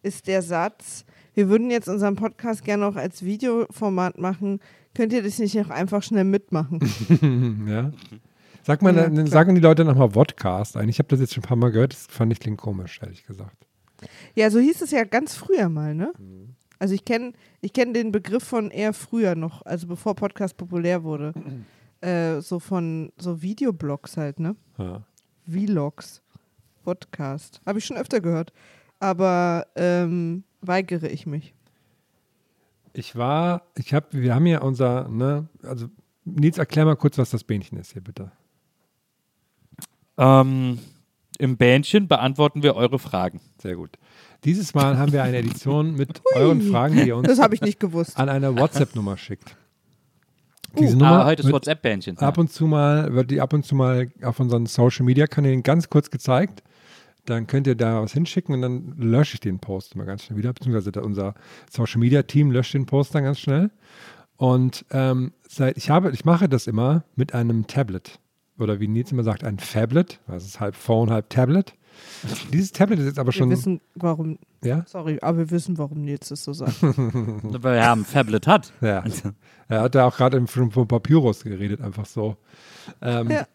[0.02, 4.60] ist der Satz, wir würden jetzt unseren Podcast gerne auch als Videoformat machen.
[4.94, 6.80] Könnt ihr das nicht noch einfach schnell mitmachen?
[7.68, 7.92] ja.
[8.62, 10.88] Sag mal, Ja, sagen die Leute nochmal Vodcast ein.
[10.88, 13.24] Ich habe das jetzt schon ein paar Mal gehört, das fand ich klingt komisch, ehrlich
[13.24, 13.66] gesagt.
[14.34, 16.12] ja, so hieß es ja ganz früher mal, ne?
[16.18, 16.54] Mhm.
[16.78, 21.02] Also ich kenne ich kenn den Begriff von eher früher noch, also bevor Podcast populär
[21.02, 21.32] wurde.
[22.00, 24.56] äh, so von so Videoblogs halt, ne?
[24.78, 25.02] Ja.
[25.46, 26.22] Vlogs.
[26.84, 27.60] Podcast.
[27.66, 28.52] Habe ich schon öfter gehört.
[29.00, 31.54] Aber ähm, weigere ich mich.
[32.92, 35.88] Ich war, ich habe, wir haben ja unser, ne, also
[36.24, 38.32] Nils, erklär mal kurz, was das Bähnchen ist hier, bitte.
[40.16, 40.78] Ähm,
[41.38, 43.40] Im Bähnchen beantworten wir eure Fragen.
[43.62, 43.90] Sehr gut.
[44.44, 47.60] Dieses Mal haben wir eine Edition mit euren Fragen, die ihr uns Das habe ich
[47.60, 48.18] nicht gewusst.
[48.18, 49.56] an eine WhatsApp-Nummer schickt.
[50.74, 52.18] Uh, Diese ah, Nummer heute ist wird WhatsApp-Bähnchen.
[52.18, 56.10] ab und zu mal, wird die ab und zu mal auf unseren Social-Media-Kanälen ganz kurz
[56.10, 56.62] gezeigt.
[57.28, 60.38] Dann könnt ihr da was hinschicken und dann lösche ich den Post immer ganz schnell
[60.38, 61.34] wieder, beziehungsweise da unser
[61.70, 63.70] Social-Media-Team löscht den Post dann ganz schnell.
[64.36, 68.18] Und ähm, seit, ich, habe, ich mache das immer mit einem Tablet.
[68.58, 70.20] Oder wie Nils immer sagt, ein Phablet.
[70.26, 71.74] Das ist halb Phone, halb Tablet.
[72.52, 73.50] Dieses Tablet ist jetzt aber Wir schon.
[73.50, 74.38] wissen, warum.
[74.64, 74.84] Ja?
[74.86, 76.76] Sorry, aber wir wissen, warum Nils das so sagt.
[76.82, 78.72] Weil er ein Fablet hat.
[78.80, 79.04] Ja.
[79.68, 82.36] Er hat ja auch gerade von von Papyrus geredet, einfach so.
[83.02, 83.46] Ähm, Ja.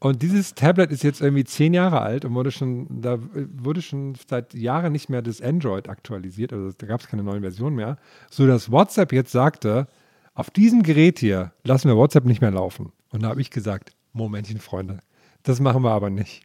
[0.00, 3.18] Und dieses Tablet ist jetzt irgendwie zehn Jahre alt und wurde schon, da
[3.56, 7.42] wurde schon seit Jahren nicht mehr das Android aktualisiert, also da gab es keine neuen
[7.42, 7.98] Versionen mehr,
[8.30, 9.86] so dass WhatsApp jetzt sagte,
[10.34, 12.92] auf diesem Gerät hier lassen wir WhatsApp nicht mehr laufen.
[13.10, 15.00] Und da habe ich gesagt, Momentchen, Freunde,
[15.42, 16.42] das machen wir aber nicht.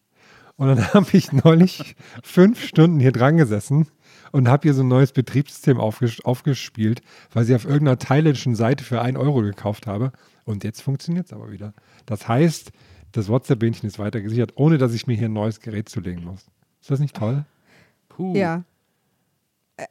[0.58, 3.88] Und dann habe ich neulich fünf Stunden hier dran gesessen
[4.32, 7.02] und habe hier so ein neues Betriebssystem aufges aufgespielt,
[7.34, 10.12] weil ich auf irgendeiner thailändischen Seite für einen Euro gekauft habe.
[10.44, 11.74] Und jetzt funktioniert es aber wieder.
[12.06, 12.72] Das heißt,
[13.16, 16.46] das WhatsApp-Bähnchen ist weiter gesichert, ohne dass ich mir hier ein neues Gerät zulegen muss.
[16.82, 17.46] Ist das nicht toll?
[18.10, 18.36] Puh.
[18.36, 18.64] Ja.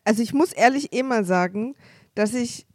[0.05, 1.75] Also ich muss ehrlich eh mal sagen,
[2.15, 2.67] dass ich,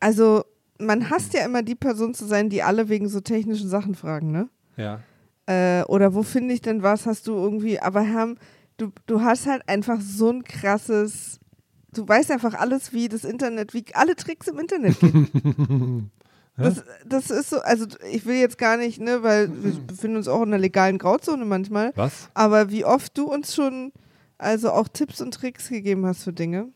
[0.00, 0.44] also
[0.78, 4.32] man hasst ja immer die Person zu sein, die alle wegen so technischen Sachen fragen,
[4.32, 4.48] ne?
[4.76, 5.00] Ja.
[5.46, 7.06] Äh, oder wo finde ich denn was?
[7.06, 8.36] Hast du irgendwie, aber Herm,
[8.76, 11.40] du, du hast halt einfach so ein krasses,
[11.94, 16.10] du weißt einfach alles, wie das Internet, wie alle Tricks im Internet gehen.
[16.56, 20.28] Das, das ist so, also ich will jetzt gar nicht, ne, weil wir befinden uns
[20.28, 21.92] auch in einer legalen Grauzone manchmal.
[21.96, 22.28] Was?
[22.34, 23.92] Aber wie oft du uns schon
[24.42, 26.68] also auch Tipps und Tricks gegeben hast für Dinge.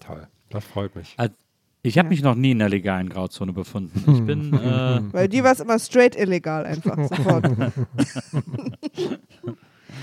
[0.00, 0.28] Toll.
[0.50, 1.14] Das freut mich.
[1.16, 1.34] Also,
[1.82, 4.04] Ich habe mich noch nie in der legalen Grauzone befunden.
[4.12, 7.46] Ich bin, äh, Weil die war es immer straight illegal einfach, sofort.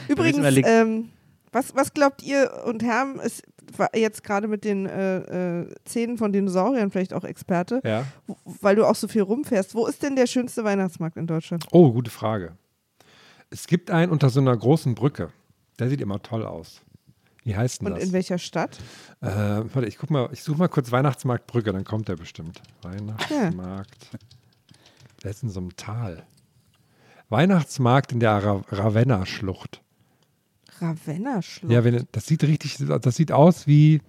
[0.07, 1.09] Übrigens, ähm,
[1.51, 3.43] was, was glaubt ihr und Herm ist
[3.95, 8.05] jetzt gerade mit den äh, äh, Szenen von Dinosauriern vielleicht auch Experte, Ja.
[8.62, 9.75] weil du auch so viel rumfährst.
[9.75, 11.65] Wo ist denn der schönste Weihnachtsmarkt in Deutschland?
[11.71, 12.57] Oh, gute Frage.
[13.49, 15.29] Es gibt einen unter so einer großen Brücke.
[15.79, 16.81] Der sieht immer toll aus.
[17.43, 18.05] Wie heißt denn Und das?
[18.05, 18.79] in welcher Stadt?
[19.21, 22.62] Äh, warte, ich guck mal, ich suche mal kurz Weihnachtsmarkt Brücke, dann kommt der bestimmt.
[22.83, 24.09] Weihnachtsmarkt.
[25.23, 26.23] Der ist in so einem Tal.
[27.29, 29.81] Weihnachtsmarkt in der Ra Ravenna-Schlucht.
[30.84, 31.72] Ravenna-Schlucht.
[31.72, 34.02] Ja, wenn, das sieht richtig, das sieht aus wie,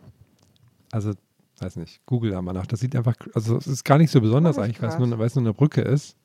[0.91, 1.13] also,
[1.61, 2.67] weiß nicht, google da mal nach.
[2.67, 5.19] Das sieht einfach, also es ist gar nicht so besonders ich eigentlich, weil es nur,
[5.19, 6.17] weil es nur eine Brücke ist.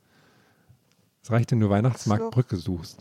[1.21, 2.33] Es reicht, wenn du Weihnachtsmarkt Schlucht.
[2.33, 2.99] Brücke suchst.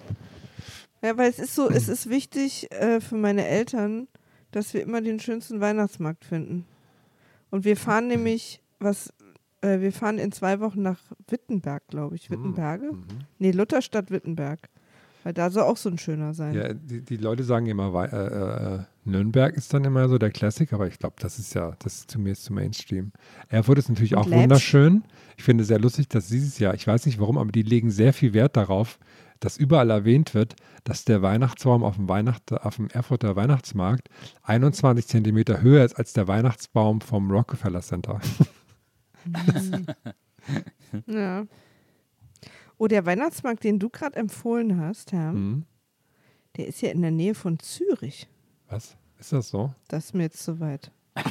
[1.03, 4.09] Ja, weil es ist so, es ist wichtig äh, für meine Eltern,
[4.51, 6.67] dass wir immer den schönsten Weihnachtsmarkt finden.
[7.51, 9.13] Und wir fahren nämlich, was,
[9.61, 12.31] äh, wir fahren in zwei Wochen nach Wittenberg, glaube ich.
[12.31, 12.93] Wittenberge?
[13.39, 14.69] Nee, Lutherstadt Wittenberg.
[15.25, 16.55] Weil da soll auch so ein schöner sein.
[16.55, 20.31] Ja, die, die Leute sagen immer, Wei- äh, äh, Nürnberg ist dann immer so der
[20.31, 23.13] Classic, aber ich glaube, das ist ja, das ist zu mir ist zu Mainstream.
[23.49, 24.43] Erfurt ist natürlich Und auch Lätsch?
[24.43, 25.03] wunderschön.
[25.37, 28.13] Ich finde sehr lustig, dass dieses Jahr, ich weiß nicht warum, aber die legen sehr
[28.13, 28.99] viel Wert darauf,
[29.41, 34.09] dass überall erwähnt wird, dass der Weihnachtsbaum auf dem, Weihnacht, auf dem Erfurter Weihnachtsmarkt
[34.43, 38.21] 21 Zentimeter höher ist als der Weihnachtsbaum vom Rockefeller Center.
[41.07, 41.45] Ja.
[42.79, 45.65] Oh, der Weihnachtsmarkt, den du gerade empfohlen hast, Herr, Hm?
[46.57, 48.29] der ist ja in der Nähe von Zürich.
[48.69, 48.97] Was?
[49.19, 49.75] Ist das so?
[49.89, 50.91] Das ist mir jetzt zu weit.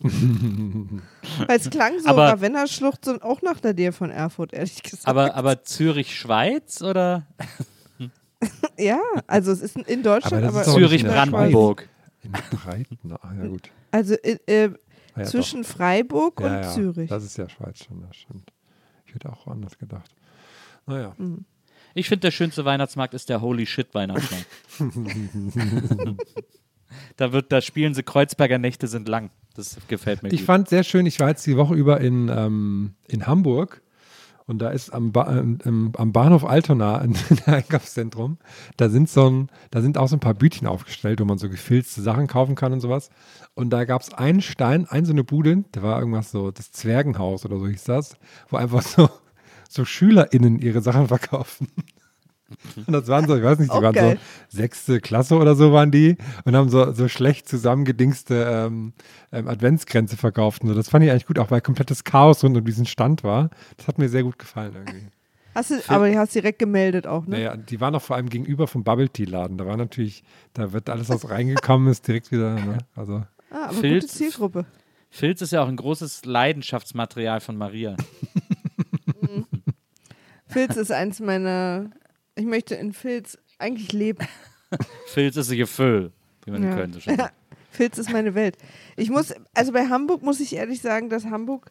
[0.00, 5.06] Weil es klang so, Aber- Ravenna-Schlucht sind auch nach der Nähe von Erfurt, ehrlich gesagt.
[5.06, 7.26] aber, aber Zürich-Schweiz oder
[8.78, 11.06] ja, also es ist in Deutschland, Aber das aber, ist doch nicht in?
[12.22, 12.98] In Breiten?
[13.22, 13.70] Ah, ja gut.
[13.90, 14.70] Also äh, äh,
[15.14, 15.30] Ah, ja, doch.
[15.30, 17.08] zwischen Freiburg Ja, und ja, Zürich.
[17.08, 18.52] Das ist ja Schweiz schon, das stimmt.
[19.06, 20.14] Ich hätte auch anders gedacht.
[20.86, 21.14] Naja.
[21.18, 21.44] Mhm.
[21.94, 24.46] Ich finde, der schönste Weihnachtsmarkt ist der Holy Shit Weihnachtsmarkt.
[27.16, 29.30] da, wird, da spielen sie Kreuzberger Nächte sind lang.
[29.54, 30.46] Das gefällt mir Ich gut.
[30.46, 33.82] fand sehr schön, ich war jetzt die Woche über in, ähm, in Hamburg
[34.46, 38.38] und da ist am, ba ähm, am Bahnhof Altona, in, im Einkaufszentrum,
[38.76, 41.48] da sind, so ein, da sind auch so ein paar Bütchen aufgestellt, wo man so
[41.48, 43.10] gefilzte Sachen kaufen kann und sowas.
[43.54, 46.70] Und da gab es einen Stein, ein so eine Bude, da war irgendwas so, das
[46.70, 48.16] Zwergenhaus oder so hieß das,
[48.50, 49.08] wo einfach so,
[49.68, 51.68] so SchülerInnen ihre Sachen verkaufen.
[52.76, 54.14] Und das waren so, ich weiß nicht, die Auch waren so
[54.56, 58.92] sechste Klasse oder so waren die und haben so, so schlecht zusammengedingste ähm,
[59.32, 60.62] ähm, Adventsgrenze verkauft.
[60.62, 60.74] Und so.
[60.74, 63.50] Das fand ich eigentlich gut, auch weil komplettes Chaos rund um diesen Stand war.
[63.76, 65.08] Das hat mir sehr gut gefallen irgendwie.
[65.56, 67.36] Hast du, aber du hast direkt gemeldet auch, ne?
[67.36, 69.56] Naja, die waren auch vor allem gegenüber vom Bubble Tea Laden.
[69.56, 72.78] Da war natürlich, da wird alles, was reingekommen ist, direkt wieder, ne?
[72.94, 74.04] Also, Ah, aber Filz.
[74.04, 74.66] gute Zielgruppe.
[75.08, 77.96] Filz ist ja auch ein großes Leidenschaftsmaterial von Maria.
[80.48, 81.90] Filz ist eins meiner,
[82.34, 84.26] ich möchte in Filz eigentlich leben.
[85.08, 86.12] Filz ist ein Gefühl,
[86.44, 86.70] wie man Ja.
[86.70, 87.34] in Köln so schön sagt.
[87.70, 88.56] Filz ist meine Welt.
[88.96, 91.70] Ich muss, also bei Hamburg muss ich ehrlich sagen, dass Hamburg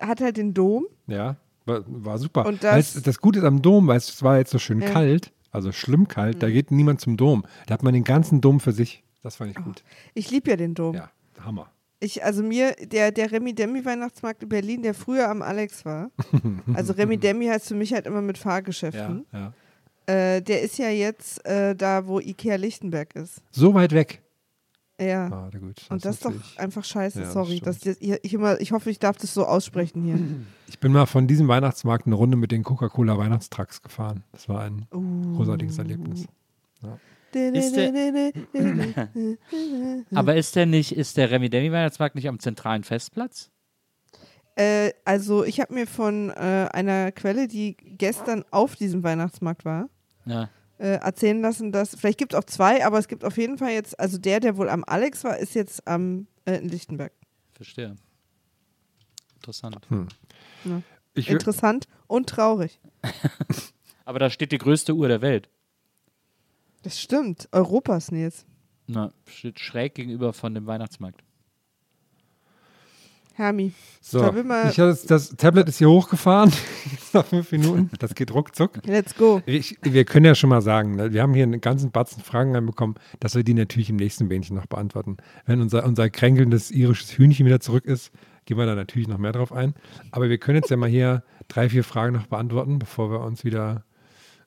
[0.00, 0.86] hat halt den Dom.
[1.06, 2.46] ja, war, war super.
[2.46, 4.88] Und das- das Gute ist am Dom, weil es war jetzt so schön Ja.
[4.88, 4.92] Mhm.
[4.92, 7.44] kalt, also schlimm kalt, da geht niemand zum Dom.
[7.66, 9.02] Da hat man den ganzen Dom für sich.
[9.22, 9.82] Das fand ich gut.
[10.14, 10.94] Ich liebe ja den Dom.
[10.94, 11.70] Ja, Hammer.
[12.04, 16.10] Ich, also mir, der, der Remi Demi Weihnachtsmarkt in Berlin, der früher am Alex war,
[16.74, 19.52] also Remi Demi heißt für mich halt immer mit Ja, Fahrgeschäften, ja.
[20.06, 23.40] äh, der ist ja jetzt äh, da, wo Ikea Lichtenberg ist.
[23.50, 24.20] So weit weg.
[25.00, 25.26] Ja.
[25.26, 25.74] Ah, gut.
[25.88, 27.56] Und das ist doch einfach scheiße, Ja, das sorry.
[27.56, 27.66] stimmt.
[27.66, 30.18] Dass ich, ich, immer, ich hoffe, ich darf das so aussprechen hier.
[30.68, 34.24] Ich bin mal von diesem Weihnachtsmarkt eine Runde mit den Coca-Cola Weihnachtstrucks gefahren.
[34.32, 35.36] Das war ein Uh.
[35.36, 36.26] großartiges Erlebnis.
[37.34, 37.76] Ist
[40.14, 43.50] Aber ist der nicht, ist der Remi Demi Weihnachtsmarkt nicht am zentralen Festplatz?
[44.56, 49.88] Äh, also ich habe mir von äh, einer Quelle, die gestern auf diesem Weihnachtsmarkt war,
[50.26, 50.48] Ja.
[50.78, 53.72] äh, erzählen lassen, dass, vielleicht gibt es auch zwei, aber es gibt auf jeden Fall
[53.72, 57.12] jetzt, also der, der wohl am Alex war, ist jetzt am äh, in Lichtenberg.
[57.54, 57.96] Verstehe.
[59.36, 59.76] Interessant.
[61.14, 62.80] Ich, Interessant und traurig.
[64.04, 65.48] Aber da steht die größte Uhr der Welt.
[66.84, 67.48] Das stimmt.
[67.50, 68.44] Europas, Nils.
[68.86, 71.24] Na, steht schräg gegenüber von dem Weihnachtsmarkt.
[73.32, 73.72] Hermi.
[74.00, 74.32] so,
[74.68, 76.52] ich, das, das Tablet ist hier hochgefahren.
[76.92, 77.90] Jetzt noch fünf Minuten.
[77.98, 78.86] Das geht ruckzuck.
[78.86, 79.42] Let's go.
[79.46, 82.54] Ich, wir können ja schon mal sagen, ne, wir haben hier einen ganzen Batzen Fragen
[82.54, 85.16] reinbekommen, dass wir die natürlich im nächsten Bähnchen noch beantworten.
[85.46, 88.12] Wenn unser, unser kränkelndes irisches Hühnchen wieder zurück ist,
[88.44, 89.74] gehen wir da natürlich noch mehr drauf ein.
[90.12, 93.42] Aber wir können jetzt ja mal hier drei, vier Fragen noch beantworten, bevor wir uns
[93.42, 93.84] wieder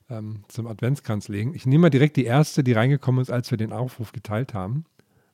[0.09, 1.53] ähm, zum Adventskranz legen.
[1.53, 4.85] Ich nehme mal direkt die erste, die reingekommen ist, als wir den Aufruf geteilt haben,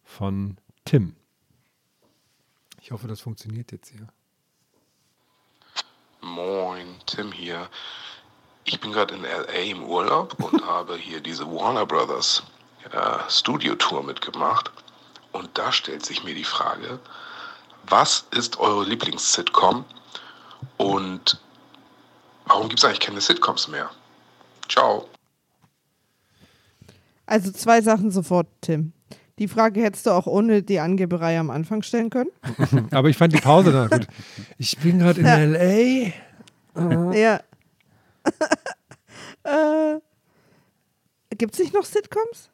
[0.04, 1.16] von Tim.
[2.82, 4.08] Ich hoffe, das funktioniert jetzt hier.
[6.22, 7.70] Moin, Tim hier.
[8.66, 12.44] Ich bin gerade in LA im Urlaub und habe hier diese Warner Brothers
[12.92, 14.72] äh, Studio-Tour mitgemacht.
[15.32, 17.00] Und da stellt sich mir die Frage,
[17.88, 19.84] was ist eure Lieblings-Sitcom
[20.78, 21.42] und
[22.46, 23.90] warum gibt es eigentlich keine Sitcoms mehr?
[24.74, 25.06] Ciao.
[27.28, 28.94] Also zwei Sachen sofort, Tim.
[29.38, 32.32] Die Frage hättest du auch ohne die Angeberei am Anfang stellen können.
[32.92, 34.08] Aber ich fand die Pause dann gut.
[34.58, 36.14] Ich bin gerade in
[36.76, 37.14] LA.
[37.14, 37.40] Ja.
[39.44, 40.00] äh,
[41.38, 42.50] Gibt es nicht noch Sitcoms?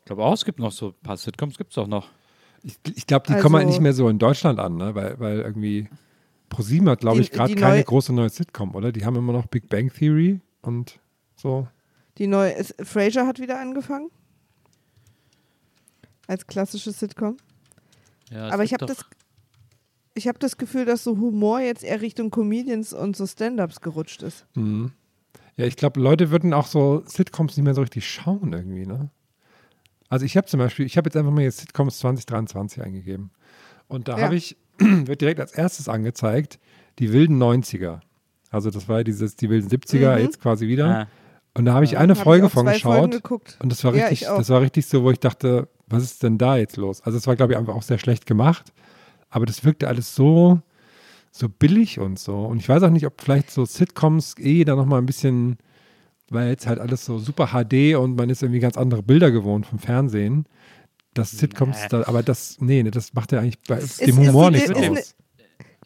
[0.00, 2.08] Ich glaube auch, es gibt noch so ein paar Sitcoms, gibt es auch noch.
[2.62, 4.94] Ich, ich glaube, die kommen halt Also- nicht mehr so in Deutschland an, ne?
[4.94, 5.88] weil, weil irgendwie
[6.54, 8.92] ProSieben hat, glaube ich, gerade keine neu- große neue Sitcom, oder?
[8.92, 10.98] Die haben immer noch Big Bang Theory und
[11.36, 11.68] so.
[12.18, 14.10] Die neue ist, Frasier hat wieder angefangen.
[16.26, 17.36] Als klassische Sitcom.
[18.30, 19.04] Ja, Aber ich habe das,
[20.14, 24.22] ich hab das Gefühl, dass so Humor jetzt eher Richtung Comedians und so Stand-Ups gerutscht
[24.22, 24.46] ist.
[24.54, 24.92] Mhm.
[25.56, 29.10] Ja, ich glaube, Leute würden auch so Sitcoms nicht mehr so richtig schauen irgendwie, ne?
[30.08, 33.30] Also ich habe zum Beispiel, ich habe jetzt einfach mal jetzt Sitcoms 2023 eingegeben.
[33.88, 34.24] Und da Ja.
[34.24, 34.56] habe ich,
[35.06, 36.58] wird direkt als erstes angezeigt,
[36.98, 38.00] die wilden 90er.
[38.50, 40.22] Also das war ja dieses, die wilden 70er, Mhm.
[40.22, 40.86] jetzt quasi wieder.
[41.02, 41.06] Ah.
[41.56, 43.10] Und da habe ich eine Hab ich Folge auch von geschaut.
[43.12, 43.56] geguckt.
[43.62, 44.38] Und das war Ja, richtig, ich auch.
[44.38, 47.00] das war richtig so, wo ich dachte, was ist denn da jetzt los?
[47.02, 48.72] Also es war, glaube ich, einfach auch sehr schlecht gemacht.
[49.30, 50.60] Aber das wirkte alles so,
[51.30, 52.44] so billig und so.
[52.44, 55.56] Und ich weiß auch nicht, ob vielleicht so Sitcoms eh da nochmal ein bisschen,
[56.30, 59.66] weil jetzt halt alles so super HD und man ist irgendwie ganz andere Bilder gewohnt
[59.66, 60.46] vom Fernsehen.
[61.14, 61.88] Dass Sitcoms Nee.
[61.90, 64.70] da, aber das, nee, nee, das macht ja eigentlich bei Ist- dem ist Humor nichts
[64.70, 64.82] ist aus.
[64.82, 65.00] eine-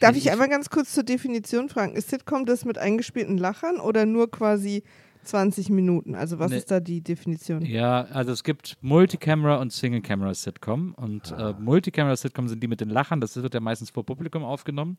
[0.01, 1.95] Darf ich einmal ganz kurz zur Definition fragen?
[1.97, 4.85] Ist Sitcom das mit eingespielten Lachern oder nur quasi
[5.25, 6.15] 20 Minuten?
[6.15, 6.59] Also was Nee.
[6.59, 7.63] ist da die Definition?
[7.63, 10.95] Ja, also es gibt Multicamera und Single-Camera-Sitcom.
[10.95, 11.51] Und Ah.
[11.51, 13.21] äh, Multicamera-Sitcom sind die mit den Lachern.
[13.21, 14.99] Das wird ja meistens vor Publikum aufgenommen.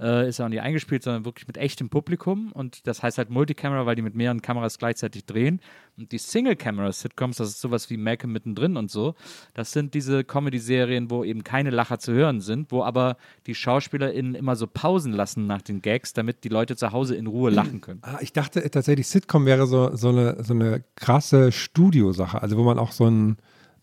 [0.00, 2.52] Äh, ist ja auch nicht eingespielt, sondern wirklich mit echtem Publikum.
[2.52, 5.60] Und das heißt halt Multicamera, weil die mit mehreren Kameras gleichzeitig drehen.
[5.98, 9.14] Und die Single-Camera-Sitcoms, das ist sowas wie Malcolm mittendrin und so.
[9.54, 14.36] Das sind diese Comedy-Serien, wo eben keine Lacher zu hören sind, wo aber die SchauspielerInnen
[14.36, 17.80] immer so Pausen lassen nach den Gags, damit die Leute zu Hause in Ruhe lachen
[17.80, 18.00] können.
[18.02, 22.62] Ah, ich dachte tatsächlich, Sitcom wäre so, so, eine, so eine krasse Studiosache, also wo
[22.62, 23.36] man auch so ein,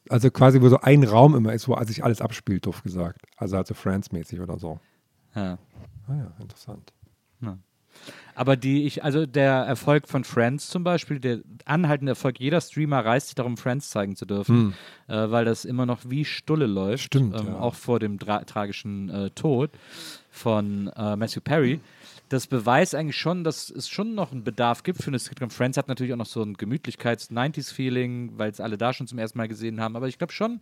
[0.08, 3.24] also quasi wo so ein Raum immer ist, wo sich alles abspielt, doof gesagt.
[3.36, 4.80] Also halt so Friends-mäßig oder so.
[5.36, 5.58] Ja.
[6.08, 6.94] Ah ja, interessant.
[8.36, 13.04] Aber die ich, also der Erfolg von Friends zum Beispiel, der anhaltende Erfolg jeder Streamer
[13.04, 14.74] reißt sich darum, Friends zeigen zu dürfen,
[15.08, 17.06] äh, weil das immer noch wie Stulle läuft.
[17.06, 17.60] Stimmt, ähm, ja.
[17.60, 19.72] Auch vor dem tra tragischen äh, Tod
[20.30, 21.80] von äh, Matthew Perry.
[22.28, 25.52] Das beweist eigentlich schon, dass es schon noch einen Bedarf gibt für eine Sitcom.
[25.52, 29.38] Friends hat natürlich auch noch so ein Gemütlichkeits-90s-Feeling, weil es alle da schon zum ersten
[29.38, 29.96] Mal gesehen haben.
[29.96, 30.60] Aber ich glaube schon,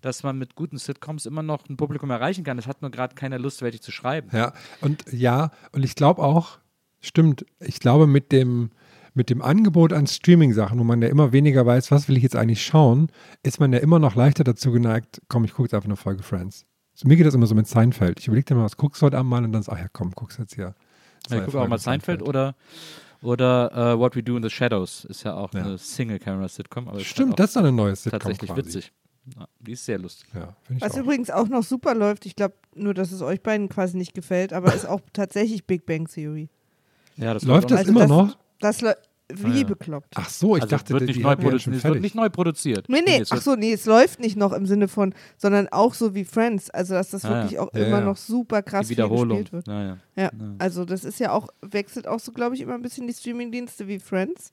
[0.00, 2.58] dass man mit guten Sitcoms immer noch ein Publikum erreichen kann.
[2.58, 4.30] Es hat nur gerade keiner Lust, welche zu schreiben.
[4.32, 6.58] Ja, und ja, und ich glaube auch,
[7.02, 8.70] stimmt, ich glaube mit dem,
[9.14, 12.36] mit dem Angebot an Streaming-Sachen, wo man ja immer weniger weiß, was will ich jetzt
[12.36, 13.08] eigentlich schauen,
[13.42, 16.22] ist man ja immer noch leichter dazu geneigt, komm, ich gucke jetzt einfach eine Folge
[16.22, 16.64] Friends.
[16.94, 18.20] So, mir geht das immer so mit Seinfeld.
[18.20, 19.86] Ich überlege dir mal, was guckst du heute Abend mal und dann sag, ach ja,
[19.92, 20.74] komm, guckst jetzt hier.
[21.28, 22.54] Ja, ich gucke auch mal Seinfeld oder,
[23.22, 25.60] oder äh, What We Do in the Shadows ist ja auch Ja.
[25.64, 26.88] eine Single-Camera-Sitcom.
[26.96, 28.60] ist Stimmt, halt das ist eine neue Sitcom tatsächlich quasi.
[28.66, 28.92] witzig.
[29.38, 30.28] Ja, die ist sehr lustig.
[30.34, 30.98] Ja, Was auch.
[30.98, 34.52] übrigens auch noch super läuft, ich glaube nur, dass es euch beiden quasi nicht gefällt,
[34.52, 36.48] aber ist auch tatsächlich Big Bang Theory.
[37.16, 38.36] Ja, das Läuft das auch- immer das, noch?
[38.60, 38.94] Das läu-
[39.34, 39.64] wie Ah, ja.
[39.66, 40.08] bekloppt.
[40.14, 42.00] Ach so, ich also dachte, wird nicht, die neu hatten ja produ- schon es wird
[42.02, 42.86] nicht neu produziert.
[42.90, 45.94] Nee, nee, es ach so, nee, es läuft nicht noch im Sinne von, sondern auch
[45.94, 46.68] so wie Friends.
[46.68, 47.42] Also, dass das Ah, ja.
[47.44, 48.04] wirklich auch Ja, immer ja.
[48.04, 49.38] noch super krass die Wiederholung.
[49.38, 49.68] gespielt wird.
[49.68, 49.96] Ja, ja.
[50.16, 50.30] Ja, Ja.
[50.58, 53.88] also das ist ja auch, wechselt auch so, glaube ich, immer ein bisschen die Streamingdienste
[53.88, 54.52] wie Friends.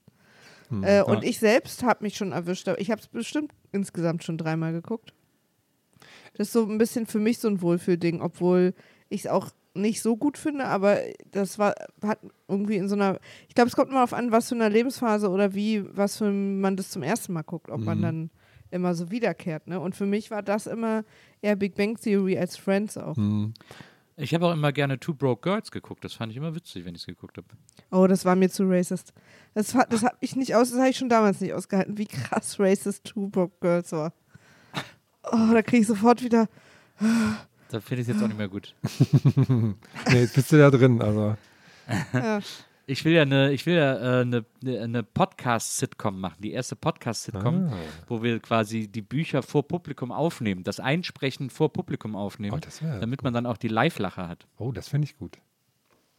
[0.69, 0.83] Hm.
[0.83, 1.03] Äh, Ja.
[1.03, 4.71] Und ich selbst habe mich schon erwischt, aber ich habe es bestimmt insgesamt schon dreimal
[4.71, 5.13] geguckt.
[6.35, 8.73] Das ist so ein bisschen für mich so ein Wohlfühlding, obwohl
[9.09, 10.97] ich es auch nicht so gut finde, aber
[11.31, 14.49] das war, hat irgendwie in so einer, ich glaube, es kommt immer auf an, was
[14.49, 17.99] für eine Lebensphase oder wie, was für man das zum ersten Mal guckt, ob man
[17.99, 18.01] Mhm.
[18.01, 18.29] dann
[18.71, 19.67] immer so wiederkehrt.
[19.67, 19.79] Ne?
[19.79, 21.03] Und für mich war das immer
[21.41, 23.15] eher Big Bang Theory als Friends auch.
[23.17, 23.53] Hm.
[24.21, 26.03] Ich habe auch immer gerne Two Broke Girls geguckt.
[26.03, 27.47] Das fand ich immer witzig, wenn ich es geguckt habe.
[27.89, 29.13] Oh, das war mir zu racist.
[29.53, 32.59] Das, das habe ich nicht aus, das habe ich schon damals nicht ausgehalten, wie krass
[32.59, 34.13] racist Two Broke Girls war.
[35.31, 36.47] Oh, da kriege ich sofort wieder.
[37.69, 38.75] Da finde ich es jetzt auch nicht mehr gut.
[39.47, 41.01] nee, jetzt bist du da drin.
[41.01, 41.35] Also.
[42.13, 42.39] Ja.
[42.87, 44.43] Ich will ja eine, ich will ja äh,
[44.81, 47.73] eine, Podcast-Sitcom machen, die erste Podcast-Sitcom, Ah.
[48.07, 53.21] wo wir quasi die Bücher vor Publikum aufnehmen, das Einsprechen vor Publikum aufnehmen, Oh, damit
[53.21, 54.47] man dann auch die Live-Lacher hat.
[54.57, 55.37] Oh, das finde ich gut.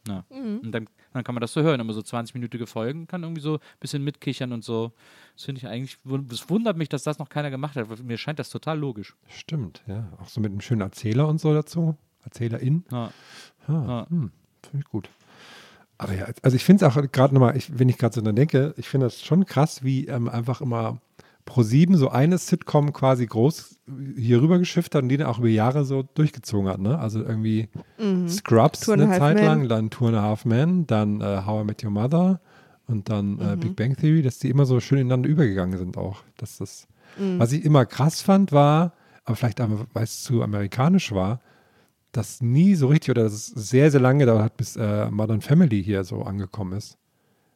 [0.07, 0.25] Ja.
[0.29, 0.59] Mhm.
[0.59, 3.55] Und dann, dann kann man das so hören, immer so 20-minütige Folgen, kann irgendwie so
[3.55, 4.91] ein bisschen mitkichern und so.
[5.35, 5.97] Das finde ich eigentlich,
[6.31, 9.15] es wundert mich, dass das noch keiner gemacht hat, weil mir scheint das total logisch.
[9.27, 10.11] Stimmt, ja.
[10.19, 11.97] Auch so mit einem schönen Erzähler und so dazu.
[12.23, 12.83] Erzählerin.
[12.91, 13.11] Ja.
[13.67, 14.07] Ja.
[14.09, 14.31] hm,
[14.63, 15.09] finde ich gut.
[15.97, 18.35] Aber ja, also ich finde es auch gerade nochmal, ich, wenn ich gerade so dran
[18.35, 20.99] denke, ich finde das schon krass, wie ähm, einfach immer
[21.47, 23.79] Pro7 so eine Sitcom quasi groß
[24.15, 26.79] hier rüber geschifft hat und die dann auch über Jahre so durchgezogen hat.
[26.79, 26.97] Ne?
[26.97, 27.69] Also irgendwie
[28.27, 29.45] Scrubs and a eine Zeit Men.
[29.45, 32.39] lang, dann Two and a Half Men, dann äh, How I Met Your Mother
[32.87, 36.23] und dann äh, Big Bang Theory, dass die immer so schön ineinander übergegangen sind auch.
[36.37, 36.87] Dass das,
[37.37, 38.93] Was ich immer krass fand, war,
[39.25, 41.41] aber vielleicht einfach, weil es zu amerikanisch war,
[42.11, 45.41] dass nie so richtig oder dass es sehr, sehr lange gedauert hat, bis äh, Modern
[45.41, 46.97] Family hier so angekommen ist.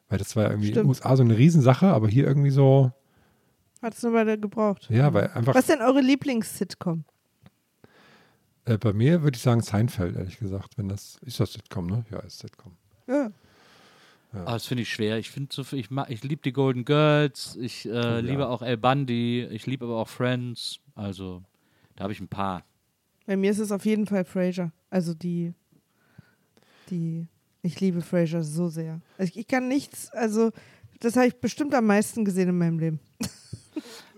[0.08, 0.88] Weil das war ja irgendwie in den Stimmt.
[0.88, 2.92] USA so eine Riesensache, aber hier irgendwie so,
[3.86, 4.88] Hat es nur weiter gebraucht.
[4.90, 7.04] ja, weil einfach Was ist denn eure Lieblings-Sitcom?
[8.64, 12.04] äh, bei mir würde ich sagen Seinfeld, ehrlich gesagt, wenn das, ist das Sitcom, ne?
[12.10, 12.72] Ja, ist Sitcom.
[13.06, 13.30] Ja.
[14.32, 15.18] Ah, das finde ich schwer.
[15.18, 18.76] Ich finde so, viel- ich, ich liebe die Golden Girls, ich äh, liebe auch El
[18.76, 20.80] Bundy, ich liebe aber auch Friends.
[20.96, 21.42] Also,
[21.94, 22.64] da habe ich ein paar.
[23.26, 24.72] Bei mir ist es auf jeden Fall Frasier.
[24.90, 25.54] Also die,
[26.90, 27.28] die,
[27.62, 29.00] ich liebe Frasier so sehr.
[29.16, 30.50] Also ich, ich kann nichts, also
[31.00, 33.00] das habe ich bestimmt am meisten gesehen in meinem Leben.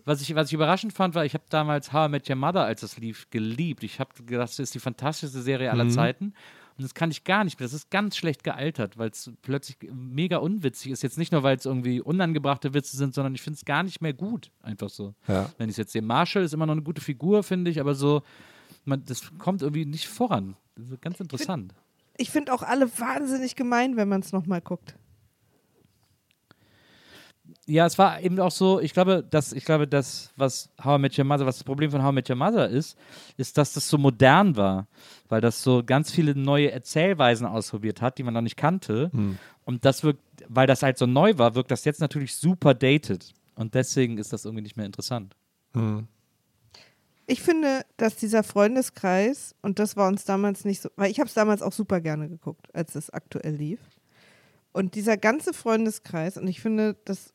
[0.04, 2.64] Was ich, was ich überraschend fand, war, ich habe damals How I Met Your Mother,
[2.64, 3.82] als das lief, geliebt.
[3.82, 6.32] Ich habe gedacht, das ist die fantastischste Serie aller Zeiten.
[6.78, 7.66] Und das kann ich gar nicht mehr.
[7.66, 11.02] Das ist ganz schlecht gealtert, weil es plötzlich mega unwitzig ist.
[11.02, 14.00] Jetzt nicht nur, weil es irgendwie unangebrachte Witze sind, sondern ich finde es gar nicht
[14.00, 14.52] mehr gut.
[14.62, 15.14] Einfach so.
[15.26, 15.50] Ja.
[15.58, 17.96] Wenn ich es jetzt sehe, Marshall ist immer noch eine gute Figur, finde ich, aber
[17.96, 18.22] so,
[18.84, 20.54] man, das kommt irgendwie nicht voran.
[20.76, 21.74] Das ist ganz interessant.
[22.16, 24.94] Ich finde auch alle wahnsinnig gemein, wenn man es nochmal guckt.
[27.68, 31.02] Ja, es war eben auch so, ich glaube, dass, ich glaube, das, was How I
[31.02, 32.96] Met Your Mother, was das Problem von How I Met Your Mother ist,
[33.36, 34.86] ist, dass das so modern war,
[35.28, 39.10] weil das so ganz viele neue Erzählweisen ausprobiert hat, die man noch nicht kannte.
[39.66, 43.34] Und das wirkt, weil das halt so neu war, wirkt das jetzt natürlich super dated.
[43.54, 45.36] Und deswegen ist das irgendwie nicht mehr interessant.
[47.26, 51.28] Ich finde, dass dieser Freundeskreis, und das war uns damals nicht so, weil ich habe
[51.28, 53.80] es damals auch super gerne geguckt, als es aktuell lief.
[54.72, 57.34] Und dieser ganze Freundeskreis, und ich finde, das,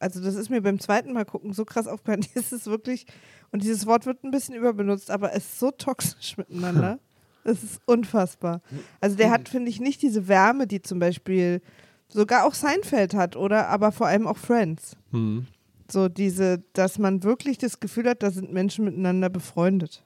[0.00, 3.06] also das ist mir beim zweiten Mal gucken so krass aufgefallen, es ist wirklich,
[3.52, 6.98] und dieses Wort wird ein bisschen überbenutzt, aber es ist so toxisch miteinander.
[7.42, 8.60] Es ist unfassbar.
[9.00, 11.62] Also der hat, finde ich, nicht diese Wärme, die zum Beispiel
[12.06, 13.68] sogar auch Seinfeld hat, oder?
[13.68, 14.94] Aber vor allem auch Friends.
[15.10, 15.46] Hm.
[15.90, 20.04] So diese, dass man wirklich das Gefühl hat, da sind Menschen miteinander befreundet.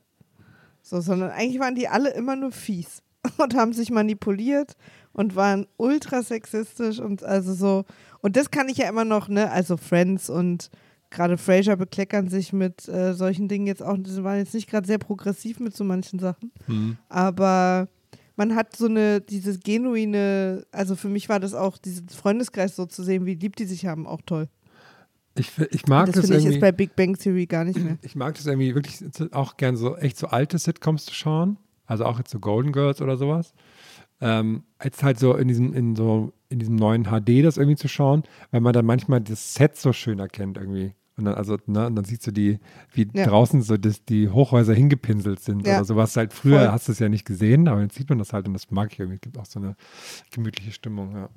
[0.80, 3.02] So, sondern eigentlich waren die alle immer nur fies
[3.38, 4.76] und haben sich manipuliert
[5.12, 7.84] und waren ultra sexistisch und also so.
[8.24, 9.50] Und das kann ich ja immer noch, ne?
[9.50, 10.70] Also Friends und
[11.10, 14.86] gerade Frasier bekleckern sich mit äh, solchen Dingen jetzt auch, die waren jetzt nicht gerade
[14.86, 16.50] sehr progressiv mit so manchen Sachen.
[17.10, 17.86] Aber
[18.36, 22.86] man hat so eine, diese genuine, also für mich war das auch, diesen Freundeskreis so
[22.86, 24.48] zu sehen, wie lieb die sich haben, auch toll.
[25.36, 27.98] Ich, ich mag das das, finde ich bei Big Bang Theory gar nicht mehr.
[28.00, 31.58] Ich mag das irgendwie wirklich auch gern so echt so alte Sitcoms zu schauen.
[31.84, 33.52] Also auch jetzt so Golden Girls oder sowas.
[34.22, 37.88] Ähm, jetzt halt so in diesem, in so, in diesem neuen HD das irgendwie zu
[37.88, 40.94] schauen, weil man dann manchmal das Set so schön erkennt irgendwie.
[41.16, 42.58] Und dann, also, ne, und dann siehst du die,
[42.92, 43.26] wie Ja.
[43.26, 45.76] draußen so das, die Hochhäuser hingepinselt sind Ja.
[45.76, 46.16] oder sowas.
[46.16, 46.68] Halt früher Voll.
[46.72, 48.92] hast du es ja nicht gesehen, aber jetzt sieht man das halt und das mag
[48.92, 49.16] ich irgendwie.
[49.16, 49.76] Es gibt auch so eine
[50.32, 51.28] gemütliche Stimmung, ja.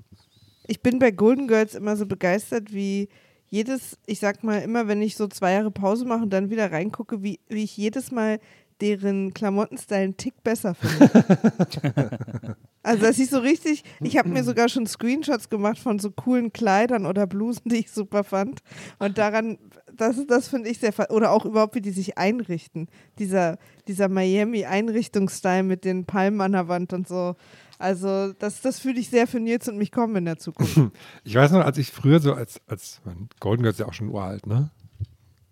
[0.65, 3.07] Ich bin bei Golden Girls immer so begeistert, wie
[3.49, 6.71] jedes, ich sag mal, immer wenn ich so zwei Jahre Pause mache und dann wieder
[6.71, 8.39] reingucke, wie, wie ich jedes Mal
[8.81, 12.57] deren Klamottenstyle einen Tick besser finde.
[12.83, 16.53] also dass ich so richtig, ich habe mir sogar schon Screenshots gemacht von so coolen
[16.53, 18.61] Kleidern oder Blusen, die ich super fand.
[18.99, 19.57] Und daran,
[19.95, 22.87] das, das finde ich sehr, oder auch überhaupt, wie die sich einrichten.
[23.19, 23.57] Dieser,
[23.87, 27.35] dieser Miami-Einrichtungsstyle mit den Palmen an der Wand und so.
[27.79, 30.79] Also das, das fühle ich sehr für Nils und mich kommen in der Zukunft.
[31.23, 33.01] Ich weiß noch, als ich früher so als, als
[33.39, 34.71] Golden Girls ist ja auch schon uralt, ne?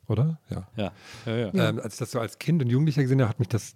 [0.08, 0.40] Oder?
[0.50, 0.68] Ja.
[0.76, 0.92] Ja.
[1.26, 1.70] ja, ja.
[1.70, 3.76] Ähm, als ich das so als Kind und Jugendlicher gesehen habe, hat mich das,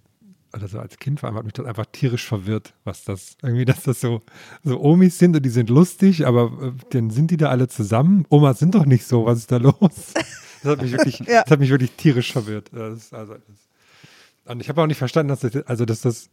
[0.51, 3.83] also als Kind vor allem, hat mich das einfach tierisch verwirrt, was das, irgendwie, dass
[3.83, 4.21] das so,
[4.63, 8.25] so Omis sind und die sind lustig, aber äh, dann sind die da alle zusammen.
[8.29, 9.77] Omas sind doch nicht so, was ist da los?
[10.61, 11.43] Das hat mich wirklich, Ja.
[11.43, 12.69] das hat mich wirklich tierisch verwirrt.
[12.73, 16.29] Das, ist also, das, und ich habe auch nicht verstanden, dass das, also dass das,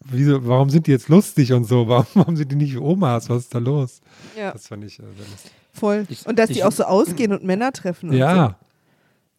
[0.00, 1.88] wieso, warum sind die jetzt lustig und so?
[1.88, 3.30] Warum, warum sind die nicht wie Omas?
[3.30, 4.02] Was ist da los?
[4.36, 5.50] Ja, Das fand ich äh, sehr lustig.
[5.72, 6.04] voll.
[6.10, 8.10] Ich- Und dass die ich- auch so ausgehen und Männer treffen.
[8.10, 8.58] Und Ja,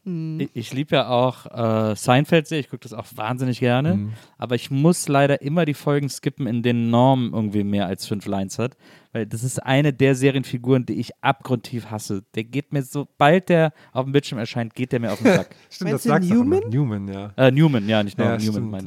[0.05, 1.45] Ich, ich liebe ja auch
[1.91, 4.13] äh, Seinfeld sehr, ich gucke das auch wahnsinnig gerne, Mhm.
[4.37, 8.25] aber ich muss leider immer die Folgen skippen, in denen Norm irgendwie mehr als fünf
[8.25, 8.75] Lines hat,
[9.13, 12.23] weil das ist eine der Serienfiguren, die ich abgrundtief hasse.
[12.35, 15.55] Der geht mir, sobald der auf dem Bildschirm erscheint, geht der mir auf den Sack.
[15.69, 16.69] stimmt, Meinst das sagst auch Newman?
[16.69, 17.31] Newman, ja.
[17.37, 18.83] äh, Newman, ja, nicht Norm, Ja, Newman meine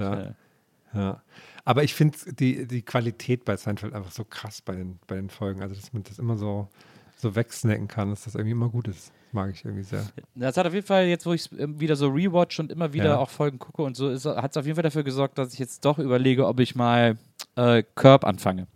[0.92, 0.94] ich.
[0.94, 1.00] ja.
[1.02, 1.22] Ja.
[1.64, 5.30] Aber ich finde die, die Qualität bei Seinfeld einfach so krass bei den, bei den
[5.30, 5.62] Folgen.
[5.62, 6.68] Also, dass man das immer so,
[7.16, 9.12] so wegsnacken kann, dass das irgendwie immer gut ist.
[9.32, 10.04] Mag ich irgendwie sehr.
[10.34, 13.06] Das hat auf jeden Fall, jetzt wo ich es wieder so rewatch und immer wieder
[13.06, 13.18] Ja.
[13.18, 15.84] auch Folgen gucke und so, hat es auf jeden Fall dafür gesorgt, dass ich jetzt
[15.84, 17.18] doch überlege, ob ich mal
[17.56, 18.66] äh, Curb anfange.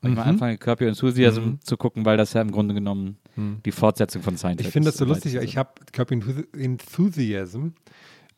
[0.00, 0.28] Und ich mal Mhm.
[0.30, 1.58] anfange, Curb Your Enthusiasm Mhm.
[1.62, 3.18] zu gucken, weil das ja im Grunde genommen
[3.64, 5.34] die Fortsetzung von Seinfeld Ich finde das ist, so lustig.
[5.36, 7.68] Ich habe Curb Enthusi- Enthusiasm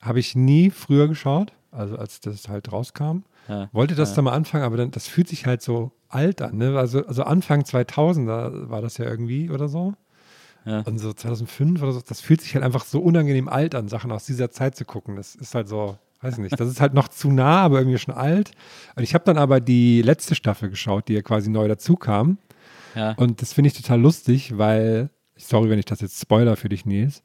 [0.01, 3.23] habe ich nie früher geschaut, also als das halt rauskam.
[3.49, 3.68] Ja.
[3.73, 4.16] Wollte das Ja.
[4.16, 6.57] dann mal anfangen, aber dann, das fühlt sich halt so alt an.
[6.57, 6.79] Ne?
[6.79, 9.95] Also, also Anfang 2000er war das ja irgendwie oder so.
[10.65, 10.81] Ja.
[10.81, 14.13] Und so 2005 oder so, das fühlt sich halt einfach so unangenehm alt an, Sachen
[14.13, 15.17] aus dieser Zeit zu gucken.
[15.17, 18.15] Das ist halt so, weiß nicht, das ist halt noch zu nah, aber irgendwie schon
[18.15, 18.53] alt.
[18.95, 22.39] Und ich habe dann aber die letzte Staffel geschaut, die ja quasi neu dazu kam.
[22.95, 23.13] Ja.
[23.13, 26.85] Und das finde ich total lustig, weil, sorry, wenn ich das jetzt spoiler für dich,
[26.85, 27.23] Nils,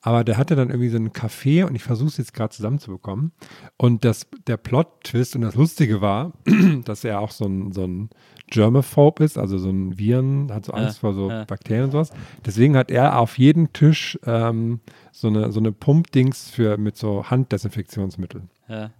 [0.00, 3.32] aber der hatte dann irgendwie so einen Café und ich versuche es jetzt gerade zusammenzubekommen.
[3.76, 6.32] Und das, der Plot-Twist und das Lustige war,
[6.84, 8.10] dass er auch so ein, so ein
[8.48, 11.44] Germaphobe ist, also so ein Viren, hat so Ja, Angst vor so ja.
[11.44, 12.10] Bakterien und sowas.
[12.46, 14.80] Deswegen hat er auf jedem Tisch ähm,
[15.12, 18.42] so eine, so eine Pumpdings für, mit so Handdesinfektionsmittel.
[18.68, 18.90] Ja.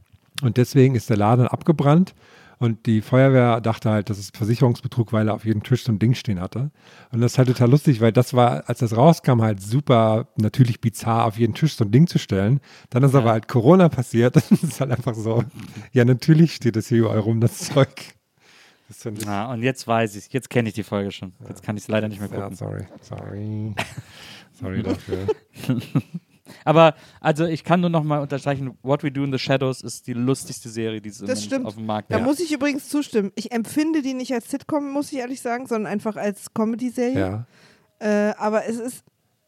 [0.43, 2.15] Und deswegen ist der Laden abgebrannt
[2.59, 5.99] und die Feuerwehr dachte halt, das ist Versicherungsbetrug, weil er auf jedem Tisch so ein
[5.99, 6.71] Ding stehen hatte.
[7.13, 10.81] Und das ist halt total lustig, weil das war, als das rauskam, halt super natürlich
[10.81, 12.61] bizarr, auf jeden Tisch so ein Ding zu stellen.
[12.91, 14.35] Dann ist aber halt Corona passiert.
[14.51, 15.45] Das ist halt einfach so,
[15.93, 17.89] ja, natürlich steht das hier überall rum, das Zeug.
[18.89, 19.05] Das.
[19.25, 21.35] Ja, und jetzt weiß ich jetzt kenne ich die Folge schon.
[21.47, 22.57] Jetzt kann ich es leider nicht mehr Ja, gucken.
[22.57, 23.75] sorry, sorry.
[24.61, 25.27] Sorry dafür.
[26.65, 30.07] Aber also ich kann nur noch mal unterstreichen, What We Do in the Shadows ist
[30.07, 31.67] die lustigste Serie, die es Das stimmt.
[31.67, 32.27] auf dem Markt Da gibt.
[32.29, 33.33] muss ich übrigens zustimmen.
[33.35, 37.45] Ich empfinde die nicht als Sitcom, muss ich ehrlich sagen, sondern einfach als Comedy-Serie.
[38.01, 38.31] Ja.
[38.31, 39.05] Äh, aber es ist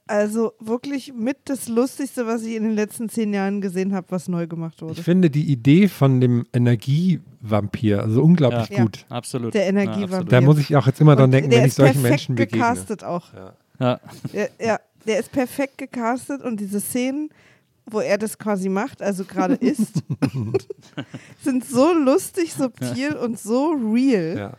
[0.07, 4.27] also wirklich mit das Lustigste, was ich in den letzten zehn Jahren gesehen habe, was
[4.27, 4.95] neu gemacht wurde.
[4.95, 8.83] Ich finde die Idee von dem Energievampir also unglaublich Ja.
[8.83, 9.07] gut.
[9.09, 9.55] Absolut.
[9.55, 10.05] Der Ja, Energievampir.
[10.17, 10.33] absolut.
[10.33, 12.35] Da muss ich auch jetzt immer dran denken, der wenn ich ist solchen perfekt Menschen
[12.35, 12.59] begegne.
[12.59, 13.27] gecastet auch.
[13.79, 14.01] Ja.
[14.35, 17.31] Der, ja, der ist perfekt gecastet und diese Szenen,
[17.87, 20.03] wo er das quasi macht, also gerade isst,
[21.43, 24.53] sind so lustig, subtil und so real, Ja.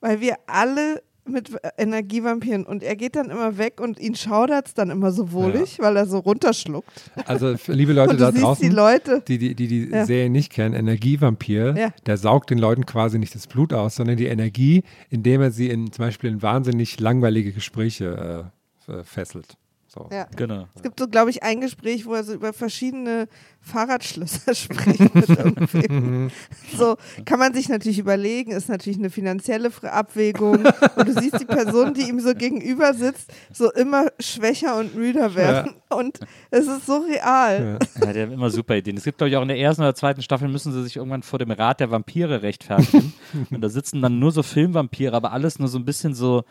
[0.00, 4.74] weil wir alle mit Energievampiren und er geht dann immer weg und ihn schaudert es
[4.74, 6.90] dann immer so wohlig, weil er so runterschluckt.
[7.26, 9.22] Also liebe Leute da draußen, die Leute.
[9.28, 10.06] die die, die, die Ja.
[10.06, 11.90] Serie nicht kennen, Energievampir, Ja.
[12.06, 15.68] der saugt den Leuten quasi nicht das Blut aus, sondern die Energie, indem er sie
[15.68, 18.50] in zum Beispiel in wahnsinnig langweilige Gespräche
[18.88, 19.56] äh, fesselt.
[19.92, 20.08] So.
[20.12, 20.28] Ja.
[20.36, 20.68] Genau.
[20.76, 23.26] Es gibt so, glaube ich, ein Gespräch, wo er so über verschiedene
[23.60, 25.00] Fahrradschlösser spricht
[26.76, 30.64] so kann man sich natürlich überlegen, ist natürlich eine finanzielle Abwägung.
[30.94, 35.34] Und du siehst die Person, die ihm so gegenüber sitzt, so immer schwächer und müder
[35.34, 35.74] werden.
[35.88, 36.20] Und
[36.52, 37.78] es ist so real.
[37.96, 38.06] Ja.
[38.06, 38.96] Ja, der hat immer super Ideen.
[38.96, 41.24] Es gibt, glaube ich, auch in der ersten oder zweiten Staffel müssen sie sich irgendwann
[41.24, 43.12] vor dem Rat der Vampire rechtfertigen.
[43.50, 46.44] Und da sitzen dann nur so Filmvampire, aber alles nur so ein bisschen so,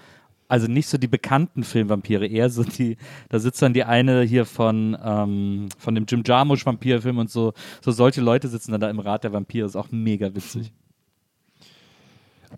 [0.50, 2.98] also nicht so die bekannten Filmvampire, eher so die,
[3.30, 7.54] da sitzt dann die eine hier von, ähm, von dem Jim Jarmusch Vampirfilm und so,
[7.82, 10.74] so solche Leute sitzen dann da im Rat der Vampire, ist auch mega witzig.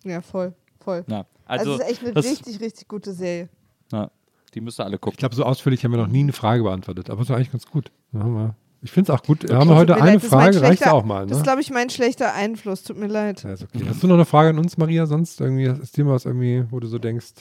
[0.03, 1.03] Ja, voll, voll.
[1.07, 3.49] Ja, Also, also, es ist echt eine das, richtig, richtig gute Serie.
[3.91, 4.09] ja,
[4.53, 5.17] die müsst ihr alle Ich gucken.
[5.17, 7.65] glaube, so ausführlich haben wir noch nie eine Frage beantwortet, aber es war eigentlich ganz
[7.65, 7.91] gut.
[8.13, 9.47] Wir, ich finde es auch gut.
[9.47, 11.27] Wir haben Tut heute eine leid, Frage, reicht auch mal.
[11.27, 11.43] Das ist, Ne?
[11.43, 12.83] glaube ich, mein schlechter Einfluss.
[12.83, 13.43] Tut mir leid.
[13.43, 13.83] Ja, ist okay.
[13.87, 15.05] Hast du noch eine Frage an uns, Maria?
[15.05, 17.33] Sonst irgendwie ist dir was irgendwie, wo du so denkst?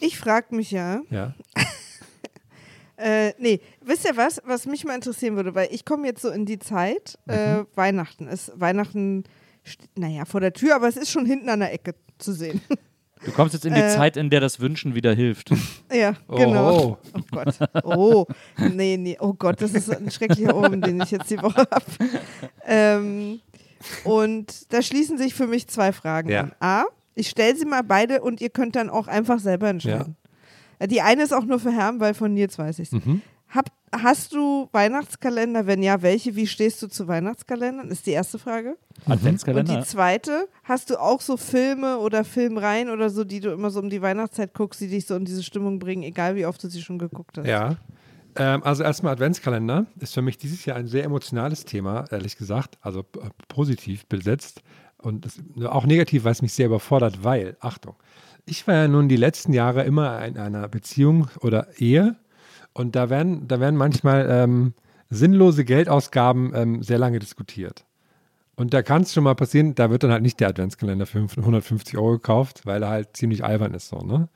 [0.00, 1.34] Ich frage mich ja, Ja.
[2.96, 6.28] Äh, nee, wisst ihr was, was mich mal interessieren würde, weil ich komme jetzt so
[6.28, 7.66] in die Zeit, äh, Mhm.
[7.74, 9.24] Weihnachten ist, Weihnachten,
[9.66, 12.60] st- naja, vor der Tür, aber es ist schon hinten an der Ecke zu sehen.
[13.24, 13.88] Du kommst jetzt in die Äh.
[13.88, 15.50] Zeit, in der das Wünschen wieder hilft.
[15.92, 16.76] ja, genau.
[16.78, 16.98] Oh.
[17.18, 17.58] Oh Gott.
[17.82, 18.26] Oh,
[18.58, 21.84] nee, nee, oh Gott, das ist ein schrecklicher Ohren, den ich jetzt die Woche habe.
[22.66, 23.40] Ähm,
[24.04, 26.40] und da schließen sich für mich zwei Fragen Ja.
[26.42, 26.52] an.
[26.60, 26.84] A,
[27.14, 30.16] ich stelle sie mal beide und ihr könnt dann auch einfach selber entscheiden.
[30.78, 33.04] Äh, Die eine ist auch nur für Herrn, weil von Nils weiß ich es.
[33.04, 33.22] Mhm.
[33.48, 35.66] Hab, hast du Weihnachtskalender?
[35.66, 36.34] Wenn ja, welche?
[36.36, 37.90] Wie stehst du zu Weihnachtskalendern?
[37.90, 38.78] Ist die erste Frage.
[39.04, 39.76] Und Adventskalender.
[39.76, 43.80] die zweite, hast du auch so Filme oder Filmreihen oder so, die du immer so
[43.80, 46.68] um die Weihnachtszeit guckst, die dich so in diese Stimmung bringen, egal wie oft du
[46.68, 47.46] sie schon geguckt hast?
[47.46, 47.76] Ja.
[48.36, 52.78] Ähm, also erstmal Adventskalender ist für mich dieses Jahr ein sehr emotionales Thema, ehrlich gesagt.
[52.80, 54.62] Also äh, positiv besetzt
[55.02, 57.94] und das, auch negativ, weil es mich sehr überfordert, weil, Achtung,
[58.46, 62.16] ich war ja nun die letzten Jahre immer in einer Beziehung oder Ehe
[62.72, 64.74] und da werden, da werden manchmal ähm,
[65.10, 67.84] sinnlose Geldausgaben ähm, sehr lange diskutiert.
[68.54, 71.18] Und da kann es schon mal passieren, da wird dann halt nicht der Adventskalender für
[71.18, 74.28] 150 Euro gekauft, weil er halt ziemlich albern ist so, ne?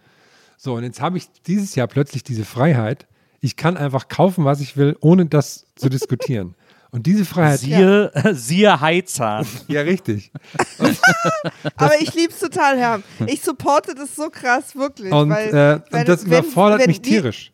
[0.59, 3.07] So, und jetzt habe ich dieses Jahr plötzlich diese Freiheit.
[3.41, 6.55] Ich kann einfach kaufen, was ich will, ohne das zu diskutieren.
[6.97, 7.61] Und diese Freiheit.
[7.61, 9.47] Siehe, siehe Heizahn.
[9.69, 10.33] Ja, richtig.
[11.77, 13.03] Aber ich lieb's total, Herr.
[13.27, 15.13] Ich supporte das so krass, wirklich.
[15.13, 15.53] Und, weil, äh,
[15.91, 17.53] weil und das wenn- überfordert wenn mich die- tierisch.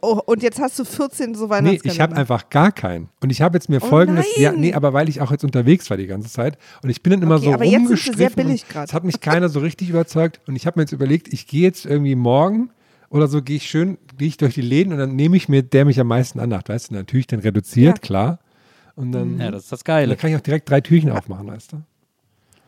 [0.00, 1.92] Oh, und jetzt hast du 14 so Nee, Weihnachtskalender.
[1.92, 3.10] ich habe einfach gar keinen.
[3.20, 4.60] Und ich habe jetzt mir Oh folgendes, ja, nein.
[4.60, 7.22] nee, aber weil ich auch jetzt unterwegs war die ganze Zeit und ich bin dann
[7.22, 8.18] immer Okay, so aber jetzt rumgestriffen.
[8.18, 8.88] sehr billig grad.
[8.88, 11.62] Es hat mich keiner so richtig überzeugt und ich habe mir jetzt überlegt, ich gehe
[11.62, 12.70] jetzt irgendwie morgen
[13.10, 15.62] oder so, gehe ich schön, gehe ich durch die Läden und dann nehme ich mir,
[15.62, 18.00] der mich am meisten anmacht, weißt du, natürlich dann reduziert, Ja.
[18.02, 18.38] klar.
[18.96, 20.08] Und dann, Ja, das ist das Geile.
[20.08, 21.82] dann kann ich auch direkt drei Türchen aufmachen, weißt du?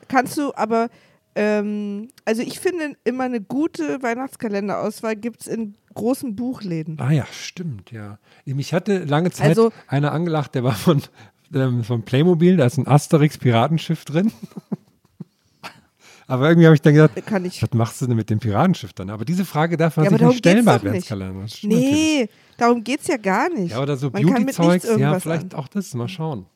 [0.08, 0.88] Kannst du aber,
[1.34, 6.96] ähm, also ich finde immer eine gute Weihnachtskalenderauswahl gibt es in großen Buchläden.
[7.00, 8.18] Ah ja, stimmt, ja.
[8.44, 11.02] Mich hatte lange Zeit Also- einer angelacht, der war von,
[11.52, 14.32] ähm, von Playmobil, da ist ein Asterix-Piratenschiff drin.
[16.30, 19.10] Aber irgendwie habe ich dann gedacht, was machst du denn mit dem Piratenschiff dann?
[19.10, 21.62] Aber diese Frage darf man Ja, sich nicht stellen bei natürlich.
[21.64, 23.72] Nee, darum geht es ja gar nicht.
[23.72, 25.58] Ja, oder so Beauty-Zeugs, ja, vielleicht an.
[25.58, 26.46] auch das, mal schauen.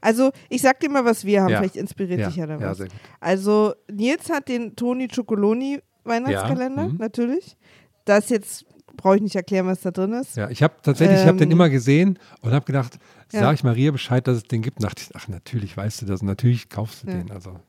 [0.00, 1.50] Also, ich sag dir mal, was wir haben.
[1.50, 1.58] Ja.
[1.58, 2.86] Vielleicht inspiriert Ja, dich ja da ja,
[3.20, 6.96] also, Nils hat den Toni Chocoloni Weihnachtskalender, mhm.
[6.96, 7.56] natürlich.
[8.04, 8.64] Das jetzt
[8.96, 10.36] brauche ich nicht erklären, was da drin ist.
[10.36, 12.98] Ja, ich habe tatsächlich, ich habe den Ähm, immer gesehen und habe gedacht,
[13.28, 14.82] sage ich Maria Bescheid, dass es den gibt.
[14.82, 17.30] Dachte ich, ach, natürlich weißt du das, natürlich kaufst du den.
[17.30, 17.60] Also,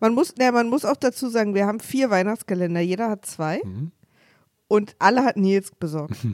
[0.00, 3.60] Man muss, ja, man muss auch dazu sagen, wir haben vier Weihnachtskalender, jeder hat zwei.
[3.64, 3.92] Mhm.
[4.68, 6.14] Und alle hat Nils besorgt.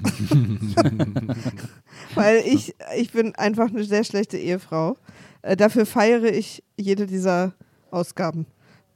[2.14, 4.96] Weil ich, ich bin einfach eine sehr schlechte Ehefrau.
[5.42, 7.52] Äh, dafür feiere ich jede dieser
[7.90, 8.46] Ausgaben.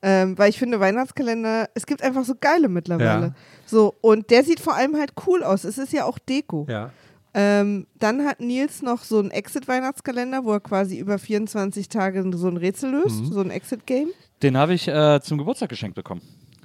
[0.03, 3.27] Ähm, weil ich finde, Weihnachtskalender, es gibt einfach so geile mittlerweile.
[3.27, 3.35] Ja.
[3.67, 5.65] So, und der sieht vor allem halt cool aus.
[5.65, 6.67] Es ist ja auch Deko.
[6.69, 6.91] ja.
[7.33, 12.49] Ähm, dann hat Nils noch so einen Exit-Weihnachtskalender, wo er quasi über 24 Tage so
[12.49, 13.33] ein Rätsel löst, Mhm.
[13.33, 14.09] so ein Exit-Game.
[14.43, 16.23] Den habe ich äh, zum Geburtstag geschenkt bekommen.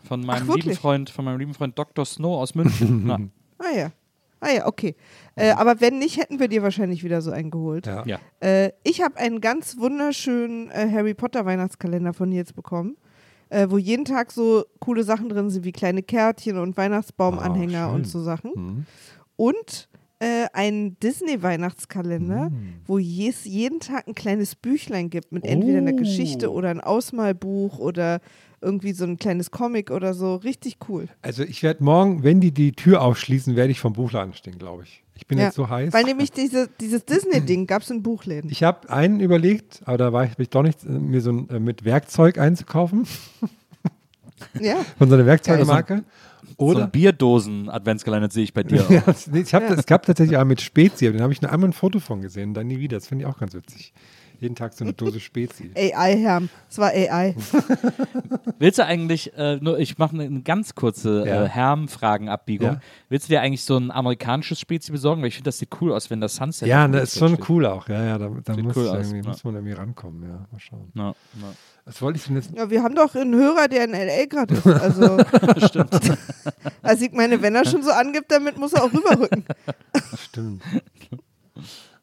[0.08, 0.80] Von meinem lieben wirklich?
[0.80, 2.06] Freund, von meinem lieben Freund Dr.
[2.06, 3.04] Snow aus München.
[3.06, 3.20] Na,
[3.58, 3.92] Ah ja.
[4.42, 4.96] Ah ja, okay.
[5.36, 7.88] Äh, aber wenn nicht, hätten wir dir wahrscheinlich wieder so einen geholt.
[7.88, 8.06] Ja.
[8.06, 8.20] ja.
[8.42, 12.96] Äh, ich habe einen ganz wunderschönen äh, Harry Potter Weihnachtskalender von Nils bekommen,
[13.50, 17.92] äh, wo jeden Tag so coole Sachen drin sind, wie kleine Kärtchen und Weihnachtsbaumanhänger Ah,
[17.94, 18.52] und so Sachen.
[18.56, 18.86] Mhm.
[19.36, 22.74] Und äh, einen Disney-Weihnachtskalender, Mhm.
[22.86, 25.98] wo es jeden Tag ein kleines Büchlein gibt mit entweder einer Oh.
[25.98, 28.22] Geschichte oder ein Ausmalbuch oder
[28.62, 30.36] irgendwie so ein kleines Comic oder so.
[30.36, 31.08] Richtig cool.
[31.22, 34.84] Also ich werde morgen, wenn die die Tür aufschließen, werde ich vom Buchladen stehen, glaube
[34.84, 35.04] ich.
[35.18, 35.94] Ich bin Ja, jetzt so heiß.
[35.94, 38.50] Weil nämlich diese, dieses Disney-Ding gab es in Buchläden.
[38.50, 41.32] Ich habe einen überlegt, aber da war ich, hab ich doch nicht, äh, mir so
[41.32, 43.06] ein, äh, mit Werkzeug einzukaufen,
[44.60, 44.78] ja.
[44.98, 46.04] von so einer Werkzeugmarke.
[46.58, 48.86] So Oder ein Bierdosen-Adventskalender sehe ich bei dir.
[48.90, 49.04] ja,
[49.34, 51.70] ich hab, das- es gab tatsächlich auch mit Spezi, aber den habe ich nur einmal
[51.70, 52.98] ein Foto von gesehen, dann nie wieder.
[52.98, 53.94] Das finde ich auch ganz witzig.
[54.40, 55.72] Jeden Tag so eine Dose Spezi.
[55.76, 56.42] AI, Herr.
[56.70, 57.36] Es war AI.
[58.60, 61.44] Willst du eigentlich, äh, nur ich mache eine ganz kurze Ja.
[61.46, 62.68] äh, Herm-Fragen-Abbiegung.
[62.68, 62.80] Ja.
[63.10, 65.22] Willst du dir eigentlich so ein amerikanisches Spezi besorgen?
[65.22, 67.36] Weil ich finde, das sieht cool aus, wenn das Sunset Ja, dem ne, ist schon
[67.36, 67.50] steht.
[67.50, 67.88] cool auch.
[67.90, 69.22] Ja, ja, da, da muss, cool ich aus, ja.
[69.24, 70.24] muss man irgendwie rankommen.
[70.24, 70.92] Ja, mal schauen.
[70.96, 71.14] Ja,
[71.86, 72.52] Was wollte ich denn jetzt?
[72.56, 74.26] Ja, wir haben doch einen Hörer, der in L.A.
[74.26, 74.66] gerade ist.
[74.68, 75.18] Also.
[75.68, 76.18] Stimmt.
[76.82, 79.46] also ich meine, wenn er schon so angibt, damit muss er auch rüberrücken.
[80.18, 80.62] Stimmt.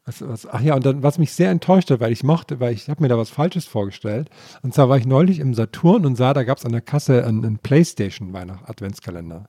[0.05, 2.73] Was, was, ach ja, und dann, was mich sehr enttäuscht hat, weil ich mochte, weil
[2.73, 4.29] ich habe mir da was Falsches vorgestellt.
[4.61, 7.25] Und zwar war ich neulich im Saturn und sah, da gab es an der Kasse
[7.25, 9.45] einen, einen Playstation-Weihnacht-Adventskalender.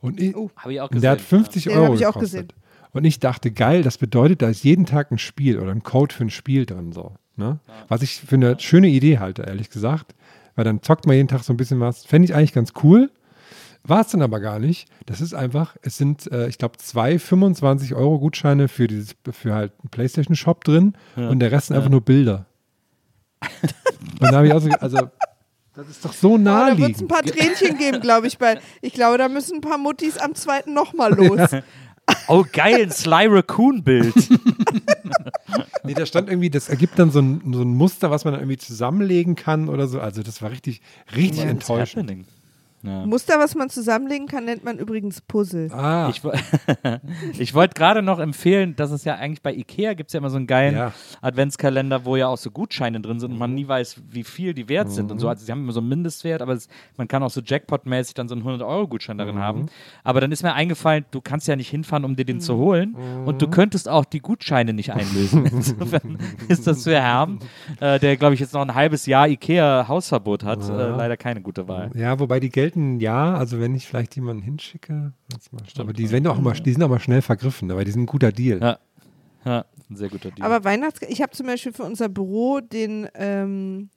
[0.00, 1.02] Und ich, Habe ich auch und gesehen.
[1.02, 2.48] der hat 50 Den Euro ich auch gekostet.
[2.48, 2.60] gesehen.
[2.92, 6.14] Und ich dachte, geil, das bedeutet, da ist jeden Tag ein Spiel oder ein Code
[6.14, 6.92] für ein Spiel drin.
[6.92, 7.58] So, ne?
[7.88, 10.14] Was ich für eine schöne Idee halte, ehrlich gesagt.
[10.54, 12.04] weil dann zockt man jeden Tag so ein bisschen was.
[12.04, 13.10] Fände ich eigentlich ganz cool.
[13.86, 14.88] War es dann aber gar nicht.
[15.06, 19.90] Das ist einfach, es sind, äh, ich glaube, zwei 25-Euro-Gutscheine für, dieses, für halt einen
[19.90, 21.28] PlayStation-Shop drin Ja.
[21.28, 21.80] und der Rest sind Ja.
[21.80, 22.46] einfach nur Bilder.
[24.20, 25.10] und da habe ich auch so, also,
[25.74, 27.02] das ist doch so Aber da wird es naheliegend.
[27.02, 28.38] ein paar Tränchen geben, glaube ich.
[28.38, 31.50] Bei, ich glaube, da müssen ein paar Muttis am zweiten nochmal los.
[32.28, 34.14] Oh, geil, ein Sly Raccoon-Bild.
[35.86, 38.40] Nee, da stand irgendwie, das ergibt dann so ein, so ein Muster, was man dann
[38.42, 40.00] irgendwie zusammenlegen kann oder so.
[40.00, 40.80] Also das war richtig,
[41.14, 42.26] richtig What's enttäuschend.
[42.84, 43.06] Ja.
[43.06, 45.70] Muster, was man zusammenlegen kann, nennt man übrigens Puzzle.
[45.72, 46.20] Ah, Ich,
[47.40, 50.30] ich wollte gerade noch empfehlen, dass es ja eigentlich bei Ikea gibt es ja immer
[50.30, 50.92] so einen geilen Ja.
[51.22, 54.68] Adventskalender, wo ja auch so Gutscheine drin sind und man nie weiß, wie viel die
[54.68, 55.28] wert sind und so.
[55.28, 58.28] Also sie haben immer so einen Mindestwert, aber es, man kann auch so Jackpot-mäßig dann
[58.28, 59.66] so einen 100-Euro-Gutschein darin haben.
[60.02, 62.94] Aber dann ist mir eingefallen, du kannst ja nicht hinfahren, um dir den zu holen
[63.24, 65.46] und du könntest auch die Gutscheine nicht einlösen.
[65.52, 66.18] Insofern
[66.48, 67.38] ist das für Herrn,
[67.80, 71.66] äh, der glaube ich jetzt noch ein halbes Jahr Ikea-Hausverbot hat, äh, leider keine gute
[71.68, 71.90] Wahl.
[71.94, 75.12] ja, wobei die gelten ja, also wenn ich vielleicht jemanden hinschicke,
[75.52, 78.02] mal, aber die, werden auch immer, die sind auch mal schnell vergriffen, aber die sind
[78.02, 78.60] ein guter Deal.
[78.60, 78.78] Ja.
[79.44, 80.46] Ja, ein sehr guter Deal.
[80.46, 83.90] Aber Weihnachts ich habe zum Beispiel für unser Büro den ähm,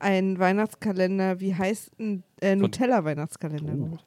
[0.00, 3.74] einen Weihnachtskalender, wie heißt ein äh, Nutella-Weihnachtskalender?
[3.78, 3.98] Oh.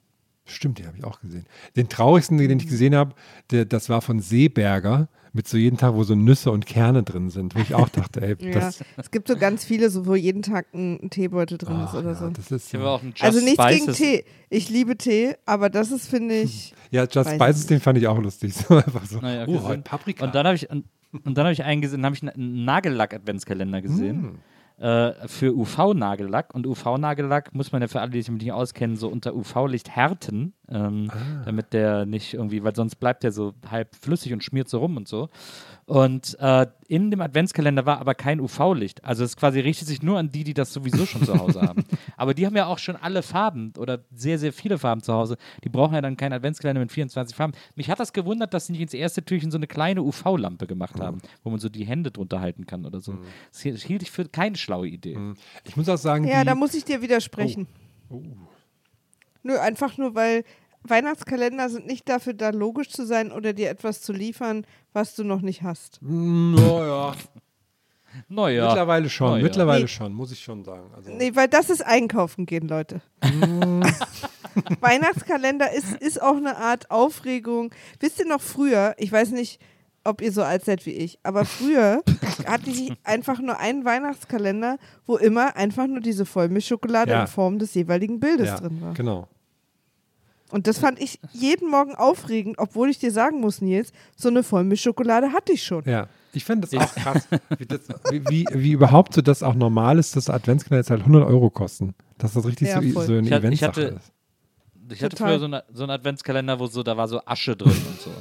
[0.45, 1.45] Stimmt, den habe ich auch gesehen.
[1.75, 3.13] Den traurigsten, den ich gesehen habe,
[3.51, 7.29] der, das war von Seeberger mit so jeden Tag, wo so Nüsse und Kerne drin
[7.31, 10.15] sind, wo ich auch dachte, ey, Ja, das, es gibt so ganz viele, so, wo
[10.15, 12.29] jeden Tag ein, Teebeutel drin ist ach, oder ja, so.
[12.29, 14.25] das ist Just Also nichts gegen Spices- Tee.
[14.49, 16.75] Ich liebe Tee, aber das ist, finde ich.
[16.91, 18.53] ja, Just Spices, ich den fand ich auch lustig.
[18.67, 20.25] So einfach so, Naja, oh, Paprika.
[20.25, 20.85] Und dann habe ich, und,
[21.23, 24.21] und dann habe ich einen gesehen, habe ich einen Nagellack-Adventskalender gesehen.
[24.23, 24.35] Hm.
[24.79, 26.53] Äh, für UV-Nagellack.
[26.53, 29.89] Und UV-Nagellack muss man ja für alle, die sich damit nicht auskennen, so unter UV-Licht
[29.89, 31.43] härten, ähm, Ah.
[31.45, 34.95] damit der nicht irgendwie, weil sonst bleibt der so halb flüssig und schmiert so rum
[34.97, 35.29] und so.
[35.85, 39.03] Und äh, in dem Adventskalender war aber kein UV-Licht.
[39.03, 41.83] Also es quasi richtet sich nur an die, die das sowieso schon zu Hause haben.
[42.15, 45.35] Aber die haben ja auch schon alle Farben oder sehr, sehr viele Farben zu Hause.
[45.65, 47.53] Die brauchen ja dann keinen Adventskalender mit 24 Farben.
[47.75, 50.99] Mich hat das gewundert, dass sie nicht ins erste Türchen so eine kleine UV-Lampe gemacht
[51.01, 53.17] haben, wo man so die Hände drunter halten kann oder so.
[53.51, 55.17] Das hielt- ich für keine schlaue Idee.
[55.65, 57.67] ich muss auch sagen, Ja, die, da muss ich dir widersprechen.
[59.43, 60.43] Nö, einfach nur, weil
[60.83, 65.23] Weihnachtskalender sind nicht dafür da, logisch zu sein oder dir etwas zu liefern, was du
[65.23, 65.99] noch nicht hast.
[66.01, 67.13] Mm, oh, ja.
[68.27, 68.67] Naja.
[68.67, 69.43] Mittlerweile schon, Naja.
[69.43, 69.87] mittlerweile Nee.
[69.87, 70.91] schon, muss ich schon sagen.
[70.95, 73.01] Also, Nee, weil das ist einkaufen gehen, Leute.
[74.81, 77.73] Weihnachtskalender ist, ist auch eine Art Aufregung.
[77.99, 79.59] Wisst ihr noch früher, ich weiß nicht,
[80.03, 82.03] ob ihr so alt seid wie ich, aber früher
[82.45, 87.21] hatte ich einfach nur einen Weihnachtskalender, wo immer einfach nur diese Vollmilchschokolade Ja.
[87.21, 88.93] in Form des jeweiligen Bildes ja, drin war.
[88.93, 89.27] genau.
[90.51, 94.43] Und das fand ich jeden Morgen aufregend, obwohl ich dir sagen muss, Nils, so eine
[94.43, 95.83] Vollmilchschokolade hatte ich schon.
[95.85, 97.27] Ja, ich finde das auch krass,
[97.57, 97.79] wie, das,
[98.11, 101.49] wie, wie, wie überhaupt so das auch normal ist, dass Adventskalender jetzt halt 100 Euro
[101.49, 101.95] kosten.
[102.19, 104.11] Dass das richtig Ja, so, so eine Eventsache hatte- ist.
[104.91, 107.71] Ich hatte früher so, eine, so einen Adventskalender, wo so, da war so Asche drin
[107.71, 108.11] und so.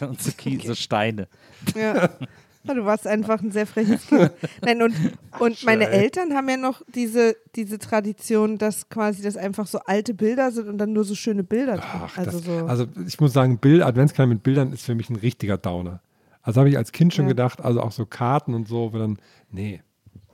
[0.00, 1.28] Und so, Kie- so Steine.
[1.74, 2.08] Ja.
[2.64, 4.30] Du warst einfach ein sehr freches Kind.
[4.64, 4.94] Nein, und,
[5.40, 5.88] und meine.
[5.88, 10.68] Eltern haben ja noch diese, diese Tradition, dass quasi das einfach so alte Bilder sind
[10.68, 11.82] und dann nur so schöne Bilder drin.
[11.92, 12.52] Ach, also das, so.
[12.66, 16.02] also ich muss sagen, Bild, Adventskalender mit Bildern ist für mich ein richtiger Downer.
[16.40, 17.30] Also habe ich als Kind schon Ja.
[17.30, 19.18] gedacht, also auch so Karten und so, wo dann,
[19.50, 19.82] nee.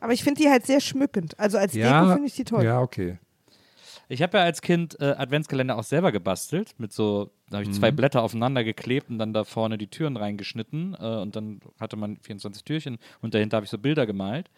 [0.00, 1.32] Aber ich finde die halt sehr schmückend.
[1.40, 2.62] Also als Deko Ja, finde ich die toll.
[2.62, 3.16] ja, okay.
[4.10, 6.74] Ich habe ja als Kind äh, Adventskalender auch selber gebastelt.
[6.78, 7.74] Mit so, da habe ich Mhm.
[7.74, 10.96] zwei Blätter aufeinander geklebt und dann da vorne die Türen reingeschnitten.
[10.98, 14.50] Äh, und dann hatte man 24 Türchen und dahinter habe ich so Bilder gemalt.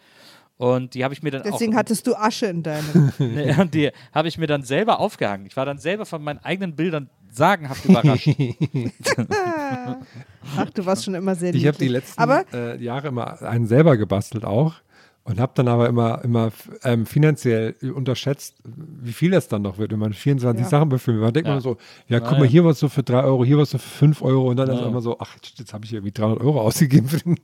[0.57, 1.79] Und die habe ich mir dann Deswegen auch.
[1.79, 3.13] hattest du Asche in deinem.
[3.19, 5.47] Nee, und die habe ich mir dann selber aufgehangen.
[5.47, 8.29] Ich war dann selber von meinen eigenen Bildern sagenhaft überrascht.
[10.57, 13.67] Ach, du warst schon immer sehr Ich habe die letzten Aber äh, Jahre immer einen
[13.67, 14.75] selber gebastelt auch
[15.25, 16.51] und habe dann aber immer, immer
[16.83, 20.69] ähm, finanziell unterschätzt, wie viel das dann noch wird, wenn man 24 Ja.
[20.69, 21.21] Sachen befüllt.
[21.21, 21.55] Man denkt Ja.
[21.55, 21.77] man so,
[22.09, 24.49] ja, guck mal, hier was so für 3 Euro, hier was so für 5 Euro
[24.51, 24.87] und dann ist Ja.
[24.87, 27.37] immer so, ach, jetzt habe ich irgendwie 300 Euro ausgegeben für, den,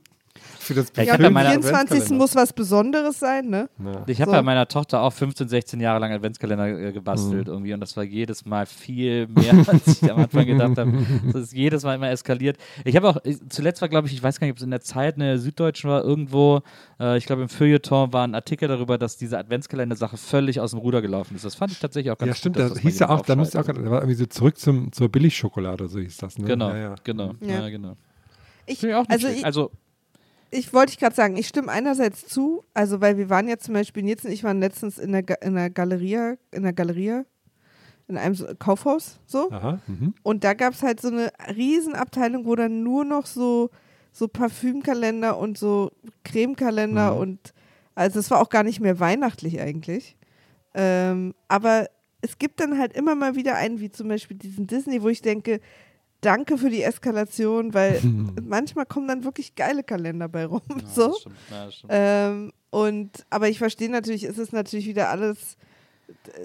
[0.67, 1.73] für das Ja, am meine 24.
[1.73, 2.15] Adventskalender.
[2.15, 3.69] muss was Besonderes sein, ne?
[3.83, 4.03] Ja.
[4.07, 4.35] Ich habe So.
[4.37, 8.03] ja meiner Tochter auch 15, 16 Jahre lang Adventskalender äh, gebastelt irgendwie und das war
[8.03, 10.93] jedes Mal viel mehr, als ich am Anfang gedacht habe.
[11.33, 12.57] Das ist jedes Mal immer eskaliert.
[12.85, 14.71] Ich habe auch, ich, zuletzt war glaube ich, ich weiß gar nicht, ob es in
[14.71, 16.61] der Zeit, in der Süddeutschen war, irgendwo,
[16.99, 20.79] äh, ich glaube im Feuilleton war ein Artikel darüber, dass diese Adventskalender-Sache völlig aus dem
[20.79, 21.45] Ruder gelaufen ist.
[21.45, 22.65] Das fand ich tatsächlich auch ganz Ja, stimmt, gut.
[22.65, 25.09] dass das hieß ja auch, da müsste auch, da war irgendwie so zurück zum, zur
[25.09, 26.45] Billigschokolade, so hieß das, ne?
[26.45, 26.95] Genau, Ja, ja.
[27.03, 27.61] genau, Ja.
[27.61, 27.69] ja.
[27.69, 27.93] genau.
[28.65, 29.71] Ich, also ich, also
[30.51, 33.73] ich wollte ich gerade sagen, ich stimme einerseits zu, also weil wir waren ja zum
[33.73, 37.25] Beispiel, Nils und ich waren letztens in der, in der Galeria, in der Galeria,
[38.07, 39.51] in einem Kaufhaus, so.
[39.51, 40.13] Aha, mhm.
[40.23, 43.69] Und da gab es halt so eine Riesenabteilung, wo dann nur noch so,
[44.13, 45.91] so Parfümkalender und so
[46.23, 47.21] Cremekalender Mhm.
[47.21, 47.53] und
[47.95, 50.15] also es war auch gar nicht mehr weihnachtlich eigentlich.
[50.73, 51.87] Ähm, aber
[52.21, 55.21] es gibt dann halt immer mal wieder einen, wie zum Beispiel diesen Disney, wo ich
[55.21, 55.59] denke,
[56.27, 58.01] danke für die Eskalation, weil
[58.43, 60.61] manchmal kommen dann wirklich geile Kalender bei rum.
[60.93, 61.07] so.
[61.07, 61.35] das stimmt.
[61.49, 61.93] Ja, das stimmt.
[61.95, 65.57] Ähm, und, aber ich verstehe natürlich, es ist natürlich wieder alles,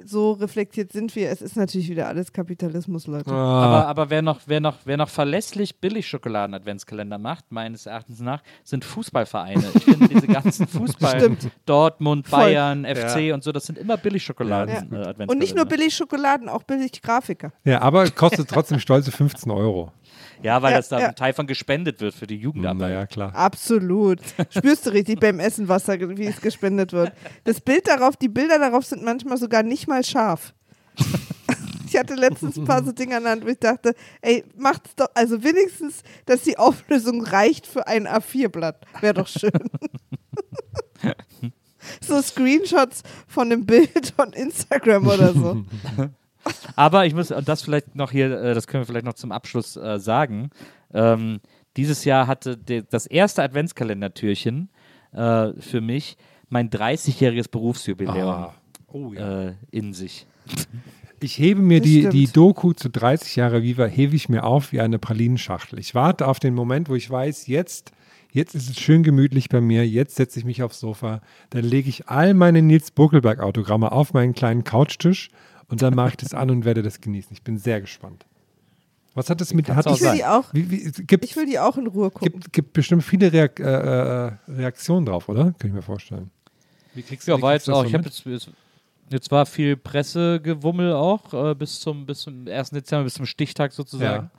[0.04, 3.30] so reflektiert sind wir, es ist natürlich wieder alles Kapitalismus, Leute.
[3.30, 3.62] Ah.
[3.62, 8.84] Aber, aber wer, noch, wer, noch, wer noch verlässlich Billig-Schokoladen-Adventskalender macht, meines Erachtens nach, sind
[8.84, 9.64] Fußballvereine.
[9.74, 11.50] Ich finde diese ganzen Fußball, Stimmt.
[11.66, 12.40] Dortmund, Voll.
[12.40, 15.30] Bayern, FC und so, das sind immer Billig-Schokoladen-Adventskalender.
[15.30, 17.52] Und nicht nur billig Schokoladen, auch billig Grafiker.
[17.64, 19.92] Ja, aber kostet trotzdem stolze 15 Euro.
[20.42, 21.08] Ja, weil Ja, das da ja.
[21.08, 22.80] ein Teil von gespendet wird für die Jugendarbeit.
[22.80, 23.34] Naja, klar.
[23.34, 24.20] Absolut.
[24.50, 27.12] Spürst du richtig beim Essen, was da, wie es gespendet wird.
[27.44, 30.54] Das Bild darauf, die Bilder darauf sind manchmal sogar nicht mal scharf.
[31.92, 34.94] Ich hatte letztens ein paar so Dinge an der Hand, wo ich dachte, ey, macht's
[34.96, 38.86] doch, also wenigstens, dass die Auflösung reicht für ein A4-Blatt.
[39.02, 39.52] Wäre doch schön.
[42.00, 45.64] so Screenshots von dem Bild von Instagram oder so.
[46.76, 49.32] Aber ich muss, und das vielleicht noch hier, äh, das können wir vielleicht noch zum
[49.32, 50.50] Abschluss äh, sagen.
[50.92, 51.40] Ähm,
[51.76, 54.68] dieses Jahr hatte de, das erste Adventskalendertürchen
[55.12, 56.16] äh, für mich
[56.48, 58.54] mein 30-jähriges Berufsjubiläum Ah.
[58.88, 59.48] Oh ja.
[59.48, 60.26] äh, in sich.
[61.20, 62.12] Ich hebe mir Das die, stimmt.
[62.14, 65.78] die Doku zu 30 Jahre Viva, hebe ich mir auf wie eine Pralinenschachtel.
[65.78, 67.92] Ich warte auf den Moment, wo ich weiß, jetzt,
[68.32, 71.20] jetzt ist es schön gemütlich bei mir, jetzt setze ich mich aufs Sofa,
[71.50, 75.30] dann lege ich all meine Nils Buckelberg-Autogramme auf meinen kleinen Couchtisch
[75.72, 77.32] und dann mache ich das an und werde das genießen.
[77.32, 78.26] Ich bin sehr gespannt.
[79.14, 79.70] Was hat es mit...
[79.70, 82.40] Hat Ich will die auch, wie, wie, gibt, ich will die auch in Ruhe gucken.
[82.40, 85.54] gibt, gibt bestimmt viele Reak äh, äh, Reaktionen drauf, oder?
[85.58, 86.30] Kann ich mir vorstellen.
[86.92, 87.82] Wie kriegst Ja, wie war jetzt du das auch.
[87.84, 88.50] so Ich habe jetzt, jetzt,
[89.08, 92.68] jetzt war viel Pressegewummel auch äh, bis zum bis zum 1.
[92.70, 94.30] Dezember, bis zum Stichtag sozusagen.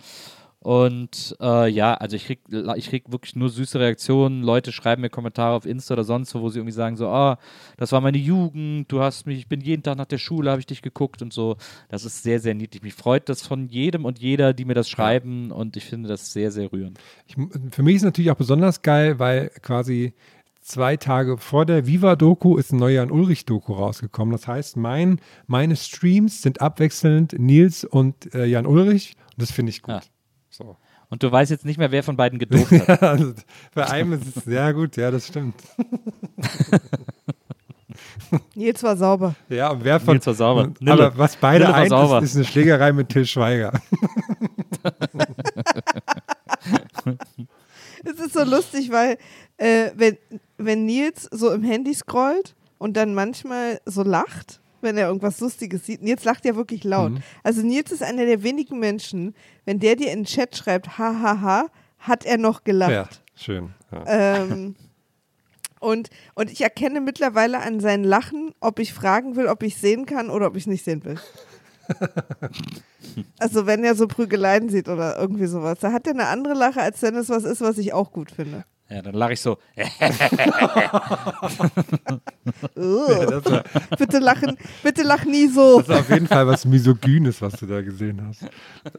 [0.64, 2.39] Und äh, ja, also ich krieg,
[2.78, 4.43] ich krieg wirklich nur süße Reaktionen.
[4.43, 7.38] Leute schreiben mir Kommentare auf Insta oder sonst wo, wo sie irgendwie sagen so, ah,
[7.76, 10.61] das war meine Jugend, du hast mich, ich bin jeden Tag nach der Schule, habe
[10.61, 11.57] ich dich geguckt und so.
[11.89, 12.82] Das ist sehr, sehr niedlich.
[12.82, 16.32] Mich freut das von jedem und jeder, die mir das schreiben und ich finde das
[16.32, 16.97] sehr, sehr rührend.
[17.28, 17.36] Ich,
[17.72, 20.14] für mich ist es natürlich auch besonders geil, weil quasi
[20.61, 24.32] zwei Tage vor der Viva-Doku ist ein neuer Jan Ulrich-Doku rausgekommen.
[24.32, 29.72] Das heißt, mein, meine Streams sind abwechselnd Nils und äh, Jan Ulrich und das finde
[29.72, 29.95] ich gut.
[29.95, 30.01] Ja.
[30.54, 30.78] So.
[31.10, 33.01] Und du weißt jetzt nicht mehr, wer von beiden gedopt hat.
[33.01, 33.34] also,
[33.74, 35.56] bei einem ist es sehr gut, ja, das stimmt.
[38.56, 39.36] Nils war sauber.
[39.49, 40.72] Ja, und wer von, Nils war sauber.
[40.80, 40.93] Nille.
[40.93, 42.20] Aber was beide Nille eint, sauber.
[42.20, 43.74] ist, ist eine Schlägerei mit Till Schweiger.
[48.06, 49.18] Es ist so lustig, weil
[49.56, 50.18] äh, wenn,
[50.58, 55.86] wenn Nils so im Handy scrollt und dann manchmal so lacht, wenn er irgendwas Lustiges
[55.86, 56.01] sieht.
[56.01, 57.13] Nils lacht ja wirklich laut.
[57.43, 59.34] Also Nils ist einer der wenigen Menschen,
[59.65, 61.67] wenn der dir in den Chat schreibt, hahaha,
[61.99, 62.91] hat er noch gelacht.
[62.91, 63.73] ja, schön.
[63.91, 64.03] Ja.
[64.05, 64.75] Ähm,
[65.79, 70.05] und, und ich erkenne mittlerweile an seinen Lachen, ob ich fragen will, ob ich sehen
[70.05, 71.17] kann oder ob ich nicht sehen will.
[73.38, 76.81] also wenn er so Prügeleien sieht oder irgendwie sowas, da hat er eine andere Lache,
[76.81, 78.63] als wenn es was ist, was ich auch gut finde.
[78.89, 79.57] Ja, dann lache ich so.
[82.75, 83.63] War,
[83.97, 85.79] bitte lachen, bitte lach nie so.
[85.79, 88.45] das ist auf jeden Fall was Misogynes, was du da gesehen hast.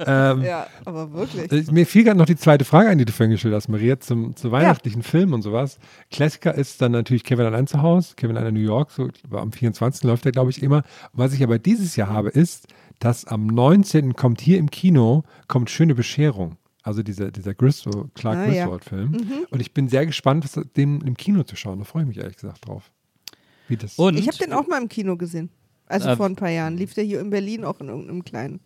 [0.06, 1.52] Ähm, Ja, aber wirklich.
[1.52, 4.00] Äh, Mir fiel gerade noch die zweite Frage ein, die du vorhin gestellt hast, Maria,
[4.00, 5.78] zum, zu weihnachtlichen Filmen und sowas.
[6.10, 9.52] Klassiker ist dann natürlich Kevin allein zu Hause, Kevin allein in New York, so am
[9.52, 10.04] 24.
[10.04, 10.82] läuft der, glaube ich, immer.
[11.12, 12.68] Was ich aber dieses Jahr habe, ist,
[12.98, 14.14] dass am 19.
[14.14, 16.56] kommt hier im Kino, kommt Schöne Bescherung.
[16.84, 18.64] Also dieser, dieser Griswold, Clark Ah, ja.
[18.66, 19.46] Griswold-Film.
[19.50, 21.78] Und ich bin sehr gespannt, was, den im Kino zu schauen.
[21.78, 22.92] Da freue ich mich ehrlich gesagt drauf.
[23.68, 25.48] Wie das Und Ich habe den auch mal im Kino gesehen.
[25.86, 26.76] Also Äh, vor ein paar Jahren.
[26.76, 28.60] Lief der hier in Berlin auch in irgendeinem kleinen.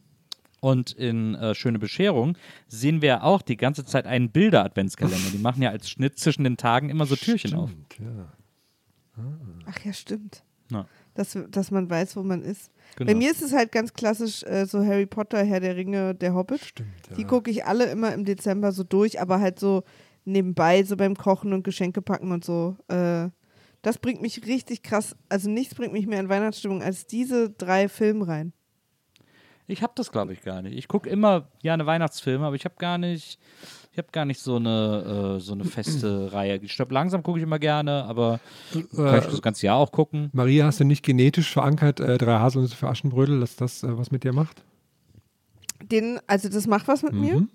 [0.60, 5.30] Und in äh, Schöne Bescherung sehen wir auch die ganze Zeit einen Bilder-Adventskalender.
[5.32, 7.70] Die machen ja als Schnitt zwischen den Tagen immer so Türchen auf.
[7.70, 8.32] Stimmt, ja.
[9.66, 10.42] Ach ja, stimmt.
[10.72, 10.86] Ja.
[11.18, 12.70] Dass, dass man weiß, wo man ist.
[12.94, 13.10] Genau.
[13.10, 16.32] Bei mir ist es halt ganz klassisch äh, so Harry Potter, Herr der Ringe, der
[16.32, 16.60] Hobbit.
[16.60, 17.16] Stimmt, ja.
[17.16, 19.82] Die gucke ich alle immer im Dezember so durch, aber halt so
[20.24, 22.76] nebenbei, so beim Kochen und Geschenke packen und so.
[22.86, 23.30] Äh,
[23.82, 27.88] das bringt mich richtig krass, also nichts bringt mich mehr in Weihnachtsstimmung als diese drei
[27.88, 28.52] Filmreihen.
[29.66, 30.78] Ich habe das, glaube ich, gar nicht.
[30.78, 33.40] Ich gucke immer gerne Weihnachtsfilme, aber ich habe gar nicht,
[33.92, 36.56] ich habe gar nicht so eine, äh, so eine feste Reihe.
[36.62, 38.40] Ich glaube, langsam gucke ich immer gerne, aber
[38.72, 40.30] kann ich das ganze Jahr auch gucken.
[40.32, 44.10] Maria, hast du nicht genetisch verankert, äh, drei Haselnüsse für Aschenbrödel, dass das äh, was
[44.10, 44.62] mit dir macht?
[45.82, 47.20] Den, also das macht was mit Mhm.
[47.20, 47.46] mir.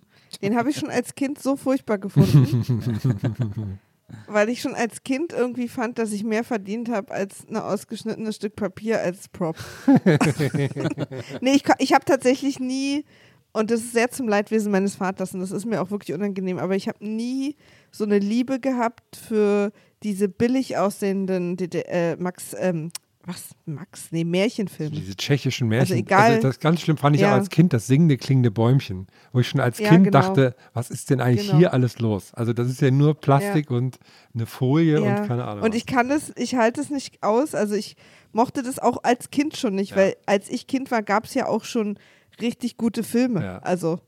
[0.42, 3.80] Den habe ich schon als Kind so furchtbar gefunden.
[4.28, 8.36] weil ich schon als Kind irgendwie fand, dass ich mehr verdient habe als ein ausgeschnittenes
[8.38, 9.56] Stück Papier als Prop.
[11.42, 13.06] nee, ich, ich habe tatsächlich nie,
[13.54, 16.58] und das ist sehr zum Leidwesen meines Vaters, und das ist mir auch wirklich unangenehm,
[16.60, 17.56] aber ich habe nie
[17.92, 19.72] so eine Liebe gehabt für
[20.04, 22.92] diese billig aussehenden DD äh, Max, ähm,
[23.26, 23.52] Was?
[23.66, 24.08] Max?
[24.12, 24.94] Nee, Märchenfilme.
[24.98, 25.94] Diese tschechischen Märchen.
[25.94, 27.30] Also egal- das ganz schlimm fand ich Ja.
[27.32, 29.08] auch als Kind, das singende, klingende Bäumchen.
[29.32, 30.20] Wo ich schon als Ja, Kind genau.
[30.20, 31.60] dachte, was ist denn eigentlich Genau.
[31.60, 32.34] hier alles los?
[32.34, 33.98] Also das ist ja nur Plastik und
[34.34, 35.22] eine Folie Ja.
[35.22, 35.64] und keine Ahnung.
[35.64, 37.56] Und ich kann das, ich halte es nicht aus.
[37.56, 37.96] Also ich
[38.34, 41.48] mochte das auch als Kind schon nicht, weil als ich Kind war, gab es ja
[41.48, 41.98] auch schon
[42.42, 43.44] richtig gute Filme.
[43.44, 43.58] Ja.
[43.60, 44.00] Also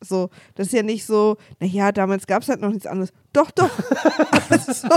[0.00, 3.12] so, das ist ja nicht so, naja, damals gab es halt noch nichts anderes.
[3.32, 3.70] Doch, doch.
[4.48, 4.88] also,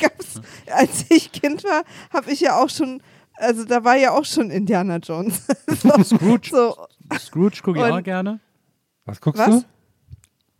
[0.00, 3.02] gab's, als ich Kind war, habe ich ja auch schon,
[3.34, 5.46] also da war ja auch schon Indiana Jones.
[5.68, 6.48] so, Scrooge.
[6.50, 6.76] so,
[7.18, 8.40] Scrooge gucke ich Und- auch gerne.
[9.04, 9.62] was guckst Was?
[9.62, 9.64] du?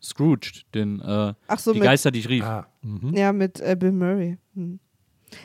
[0.02, 2.44] Scrooge, den äh, ach so, die mit, Geister, die ich rief.
[2.44, 3.14] Ah, mhm.
[3.14, 4.38] Ja, mit äh, Bill Murray.
[4.54, 4.78] Hm.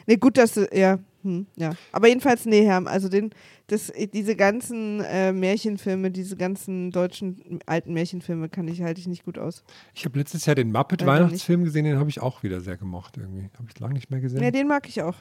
[0.07, 1.71] Nee, gut, dass du, ja, hm, ja.
[1.91, 3.31] Aber jedenfalls, nee, Herr, also den,
[3.67, 9.25] das, diese ganzen äh, Märchenfilme, diese ganzen deutschen alten Märchenfilme kann ich, halte ich nicht
[9.25, 9.63] gut aus.
[9.93, 12.77] Ich habe letztes Jahr den Muppet Leider Weihnachtsfilm gesehen, den habe ich auch wieder sehr
[12.77, 13.49] gemocht irgendwie.
[13.57, 14.41] Habe ich lange nicht mehr gesehen.
[14.41, 15.15] Ja, den mag ich auch.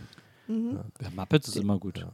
[0.49, 2.07] Der Muppets ist immer gut.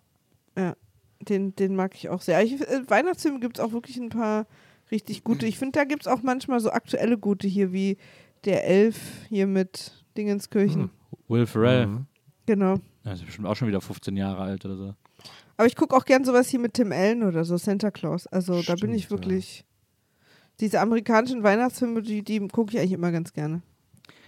[0.57, 0.77] Ja,
[1.21, 2.43] den, den mag ich auch sehr.
[2.43, 4.47] Ich, äh, Weihnachtsfilme gibt es auch wirklich ein paar
[4.91, 5.47] richtig gute.
[5.47, 7.97] Ich finde, da gibt es auch manchmal so aktuelle gute hier, wie
[8.45, 8.97] der Elf
[9.29, 10.91] hier mit Dingenskirchen.
[11.29, 11.87] Will Ferrell.
[11.87, 12.07] Mhm.
[12.47, 12.77] Genau.
[13.05, 14.95] Ja, ist bestimmt auch schon wieder 15 Jahre alt oder so.
[15.57, 18.27] Aber ich gucke auch gern sowas hier mit Tim Allen oder so, Santa Claus.
[18.27, 19.31] Also da bin ich Stimmt, ja.
[19.31, 19.65] wirklich.
[20.61, 23.63] Diese amerikanischen Weihnachtsfilme, die, die gucke ich eigentlich immer ganz gerne.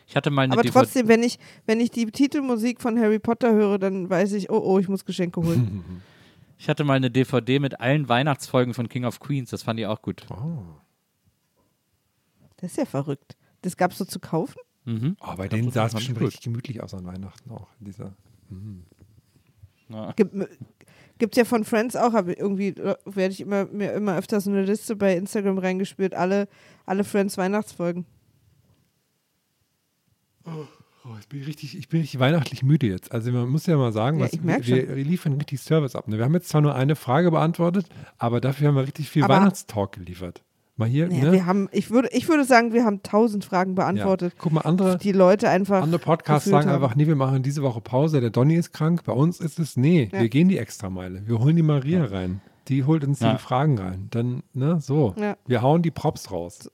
[0.08, 3.18] Ich hatte mal eine Aber DVD trotzdem, wenn ich, wenn ich die Titelmusik von Harry
[3.18, 6.02] Potter höre, dann weiß ich, oh oh, ich muss Geschenke holen.
[6.58, 9.50] Ich hatte mal eine DVD mit allen Weihnachtsfolgen von King of Queens.
[9.50, 10.24] Das fand ich auch gut.
[10.30, 10.62] Oh.
[12.56, 13.36] Das ist ja verrückt.
[13.60, 14.58] Das gab es so zu kaufen?
[14.86, 15.16] Mhm.
[15.20, 16.20] Oh, bei denen sah man es gut.
[16.20, 17.68] richtig gemütlich aus an Weihnachten auch.
[17.80, 18.14] in Dieser.
[19.88, 20.12] Ja.
[21.18, 24.40] Gibt es ja von Friends auch, aber irgendwie äh, werde ich immer, mir immer öfter
[24.40, 26.48] so eine Liste bei Instagram reingespielt, alle,
[26.86, 28.04] alle Friends Weihnachtsfolgen.
[30.44, 30.66] Oh,
[31.20, 33.12] ich bin richtig, ich bin richtig weihnachtlich müde jetzt.
[33.12, 34.32] Also man muss ja mal sagen, Ja, was,
[34.66, 36.08] wir, wir liefern richtig Service ab.
[36.08, 36.18] Ne?
[36.18, 39.34] Wir haben jetzt zwar nur eine Frage beantwortet, aber dafür haben wir richtig viel Aber-
[39.36, 40.42] Weihnachtstalk geliefert.
[40.78, 41.32] Mal hier, Naja, ne?
[41.32, 44.38] wir haben, ich würde, ich würde sagen, wir haben tausend Fragen beantwortet, Ja.
[44.42, 45.82] Guck mal, andere, die Leute einfach.
[45.82, 46.82] andere Podcasts sagen haben.
[46.82, 49.02] einfach, nee, wir machen diese Woche Pause, der Donny ist krank.
[49.04, 50.20] Bei uns ist es, nee, Ja.
[50.20, 51.22] wir gehen die Extrameile.
[51.26, 52.42] Wir holen die Maria rein.
[52.68, 53.32] Die holt uns Ja.
[53.32, 54.08] die Fragen rein.
[54.10, 55.14] Dann, ne, so.
[55.18, 55.36] Ja.
[55.46, 56.70] Wir hauen die Props raus.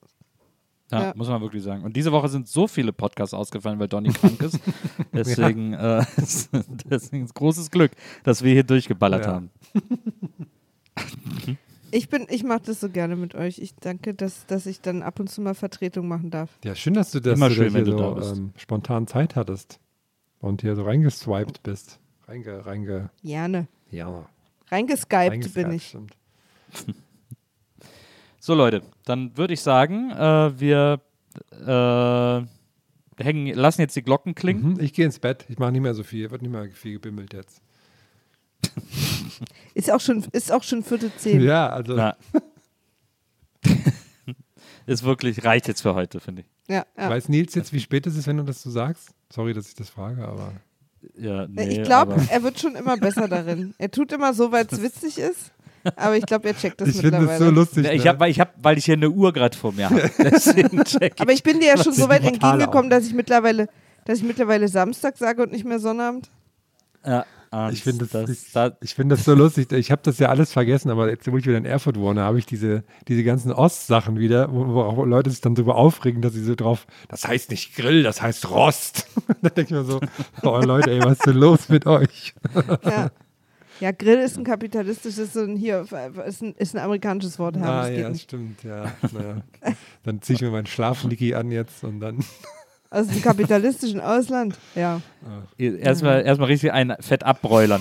[0.91, 1.13] Ja, Ja.
[1.15, 1.85] muss man wirklich sagen.
[1.85, 4.59] Und diese Woche sind so viele Podcasts ausgefallen, weil Donny krank ist.
[5.13, 6.05] Deswegen, äh,
[6.91, 7.93] deswegen ist großes Glück,
[8.25, 9.33] dass wir hier durchgeballert Ja.
[9.33, 9.51] haben.
[11.95, 13.59] Ich bin, ich mache das so gerne mit euch.
[13.59, 16.51] Ich danke, dass, dass ich dann ab und zu mal Vertretung machen darf.
[16.65, 18.37] Ja, schön, dass du das Immer du schön, wenn du so da bist.
[18.37, 19.79] ähm, spontan Zeit hattest
[20.41, 22.01] und hier so reingeswiped bist.
[22.27, 23.69] Reinge, reinge, Gerne.
[23.91, 24.27] ja.
[24.71, 25.87] Reingeskypt reingeskypt, bin ich.
[25.89, 26.17] stimmt.
[28.45, 31.01] So, Leute, dann würde ich sagen, äh, wir
[31.53, 34.73] äh, hängen, lassen jetzt die Glocken klingen.
[34.73, 35.47] Mhm, ich gehe ins Bett.
[35.49, 36.29] Ich mache nicht mehr so viel.
[36.33, 37.63] Wird nicht mehr viel gebimmelt jetzt.
[39.75, 41.41] Ist auch schon, ist auch schon Viertel zehn.
[41.41, 41.97] Ja, also
[44.87, 46.49] ist wirklich, reicht jetzt für heute, finde ich.
[46.69, 47.11] Ja, ja.
[47.11, 49.11] weiß Nils jetzt, wie spät es ist, wenn du das so sagst?
[49.31, 50.53] Sorry, dass ich das frage, aber
[51.17, 53.75] Ja, nee, ich glaube, er wird schon immer besser darin.
[53.79, 55.53] Er tut immer so, weil es witzig ist,
[55.97, 57.33] aber ich glaube, er checkt das ich finde mittlerweile.
[57.33, 57.87] es so lustig.
[57.93, 58.11] Ich ne?
[58.11, 60.03] hab, weil, ich hab, weil ich hier eine Uhr gerade vor mir habe.
[60.19, 61.21] Ich.
[61.21, 63.69] aber ich bin dir ja schon so weit entgegengekommen, dass ich mittlerweile,
[64.05, 66.31] dass ich mittlerweile Samstag sage und nicht mehr Sonnabend.
[67.05, 69.71] Ja, ah, Ich finde das, das, ich, da, ich find das so lustig.
[69.73, 72.39] Ich habe das ja alles vergessen, aber jetzt, wo ich wieder in Erfurt wohne, habe
[72.39, 76.33] ich diese, diese ganzen Ostsachen wieder, wo, wo auch Leute sich dann darüber aufregen, dass
[76.33, 79.07] sie so drauf, das heißt nicht Grill, das heißt Rost.
[79.43, 80.01] da denke ich mir so,
[80.43, 82.35] oh Leute, ey, was ist denn los mit euch?
[82.85, 83.11] Ja.
[83.81, 85.93] Ja, Grill ist ein kapitalistisches und hier ist
[86.43, 87.57] ein, ist ein amerikanisches Wort.
[87.57, 88.23] Herr, ah, das geht ja, nicht.
[88.23, 88.93] stimmt, ja.
[89.11, 89.43] Naja.
[90.05, 92.25] Dann ziehe ich mir meinen Schlafniki an jetzt und dann.
[92.93, 94.59] Aus dem kapitalistischen Ausland.
[94.75, 95.01] Ja.
[95.57, 97.81] erstmal erstmal richtig ein Fett abbräulern.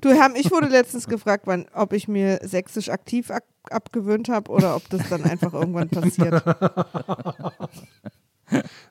[0.00, 4.50] Du, Herr, ich wurde letztens gefragt, wann, ob ich mir sächsisch aktiv ak abgewöhnt habe
[4.50, 6.42] oder ob das dann einfach irgendwann passiert.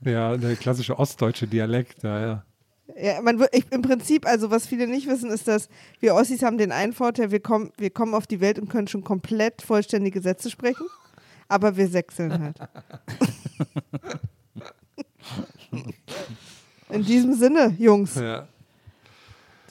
[0.03, 2.45] Ja, der klassische ostdeutsche Dialekt, ja, ja.
[2.99, 6.57] Ja, man, ich, Im Prinzip, also was viele nicht wissen, ist, dass wir Ossis haben
[6.57, 10.21] den einen Vorteil, wir kommen, wir kommen auf die Welt und können schon komplett vollständige
[10.21, 10.87] Sätze sprechen,
[11.47, 12.57] aber wir sechseln halt.
[16.89, 18.15] In diesem Sinne, Jungs.
[18.15, 18.47] ja.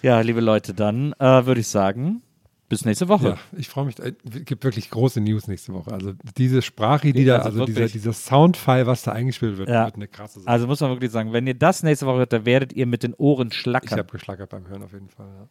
[0.02, 2.22] Ja, liebe Leute, dann äh, würde ich sagen,
[2.68, 3.28] bis nächste Woche.
[3.28, 3.94] Ja, ich freue mich.
[4.00, 5.92] Es gibt wirklich große News nächste Woche.
[5.92, 9.84] Also diese Sprache, die da, Also also dieser, dieser Soundfile, was da eingespielt wird, Ja.
[9.84, 10.48] wird eine krasse Sache.
[10.48, 13.04] Also muss man wirklich sagen, wenn ihr das nächste Woche hört, dann werdet ihr mit
[13.04, 13.96] den Ohren ich schlackern.
[13.98, 15.28] habe geschlackert beim Hören auf jeden Fall.
[15.28, 15.48] Ja.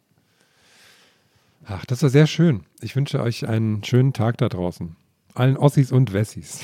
[1.68, 2.64] Ach, das war sehr schön.
[2.82, 4.96] Ich wünsche euch einen schönen Tag da draußen.
[5.34, 6.60] Allen Ossis und Wessis.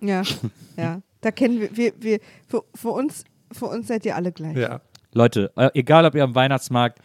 [0.00, 0.22] Ja,
[0.76, 1.00] ja.
[1.20, 4.56] Da kennen wir, wir, wir für, für, uns, für uns seid ihr alle gleich.
[4.56, 4.80] ja.
[5.12, 6.98] Leute, äh, egal ob ihr am Weihnachtsmarkt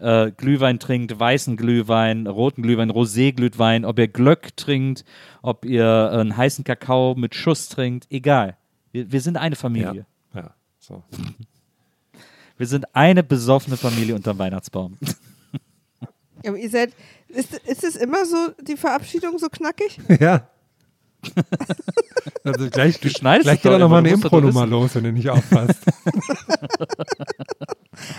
[0.00, 5.04] äh, Glühwein trinkt, weißen Glühwein, roten Glühwein, Rosé-Glühwein, ob ihr Glöck trinkt,
[5.42, 8.56] ob ihr äh, einen heißen Kakao mit Schuss trinkt, egal.
[8.92, 10.06] Wir, wir sind eine Familie.
[10.34, 11.02] Ja, ja, so.
[12.56, 14.98] Wir sind eine besoffene Familie unterm Weihnachtsbaum.
[16.42, 16.94] Ja, aber ihr seid,
[17.28, 19.98] ist, ist es immer so, die Verabschiedung so knackig?
[20.20, 20.48] ja.
[22.44, 25.28] Also gleich, Du schneidest gleich geht doch auch nochmal eine Impro-Nummer los, wenn du nicht
[25.28, 25.78] aufpasst.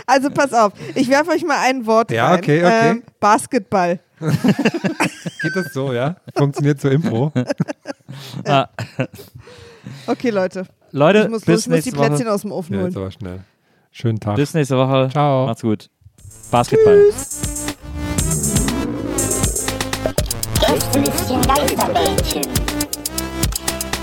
[0.05, 2.39] Also pass auf, ich werfe euch mal ein Wort Ja, rein.
[2.39, 2.89] okay, okay.
[2.91, 3.99] Ähm, Basketball.
[4.19, 6.17] Geht das so, ja?
[6.37, 7.31] Funktioniert zur Impro?
[8.45, 8.67] Ah,
[10.05, 10.67] Okay, Leute.
[10.91, 12.33] Leute, Ich muss, los, bis ich muss die nächste Plätzchen Woche.
[12.35, 12.95] aus dem Ofen Ja, holen.
[12.95, 13.39] aber schnell.
[13.91, 14.35] Schönen Tag.
[14.35, 15.09] Bis nächste Woche.
[15.11, 15.47] Ciao.
[15.47, 15.89] Macht's gut.
[16.51, 17.05] Basketball.
[20.59, 22.41] Gästelistchen Geisterbällchen.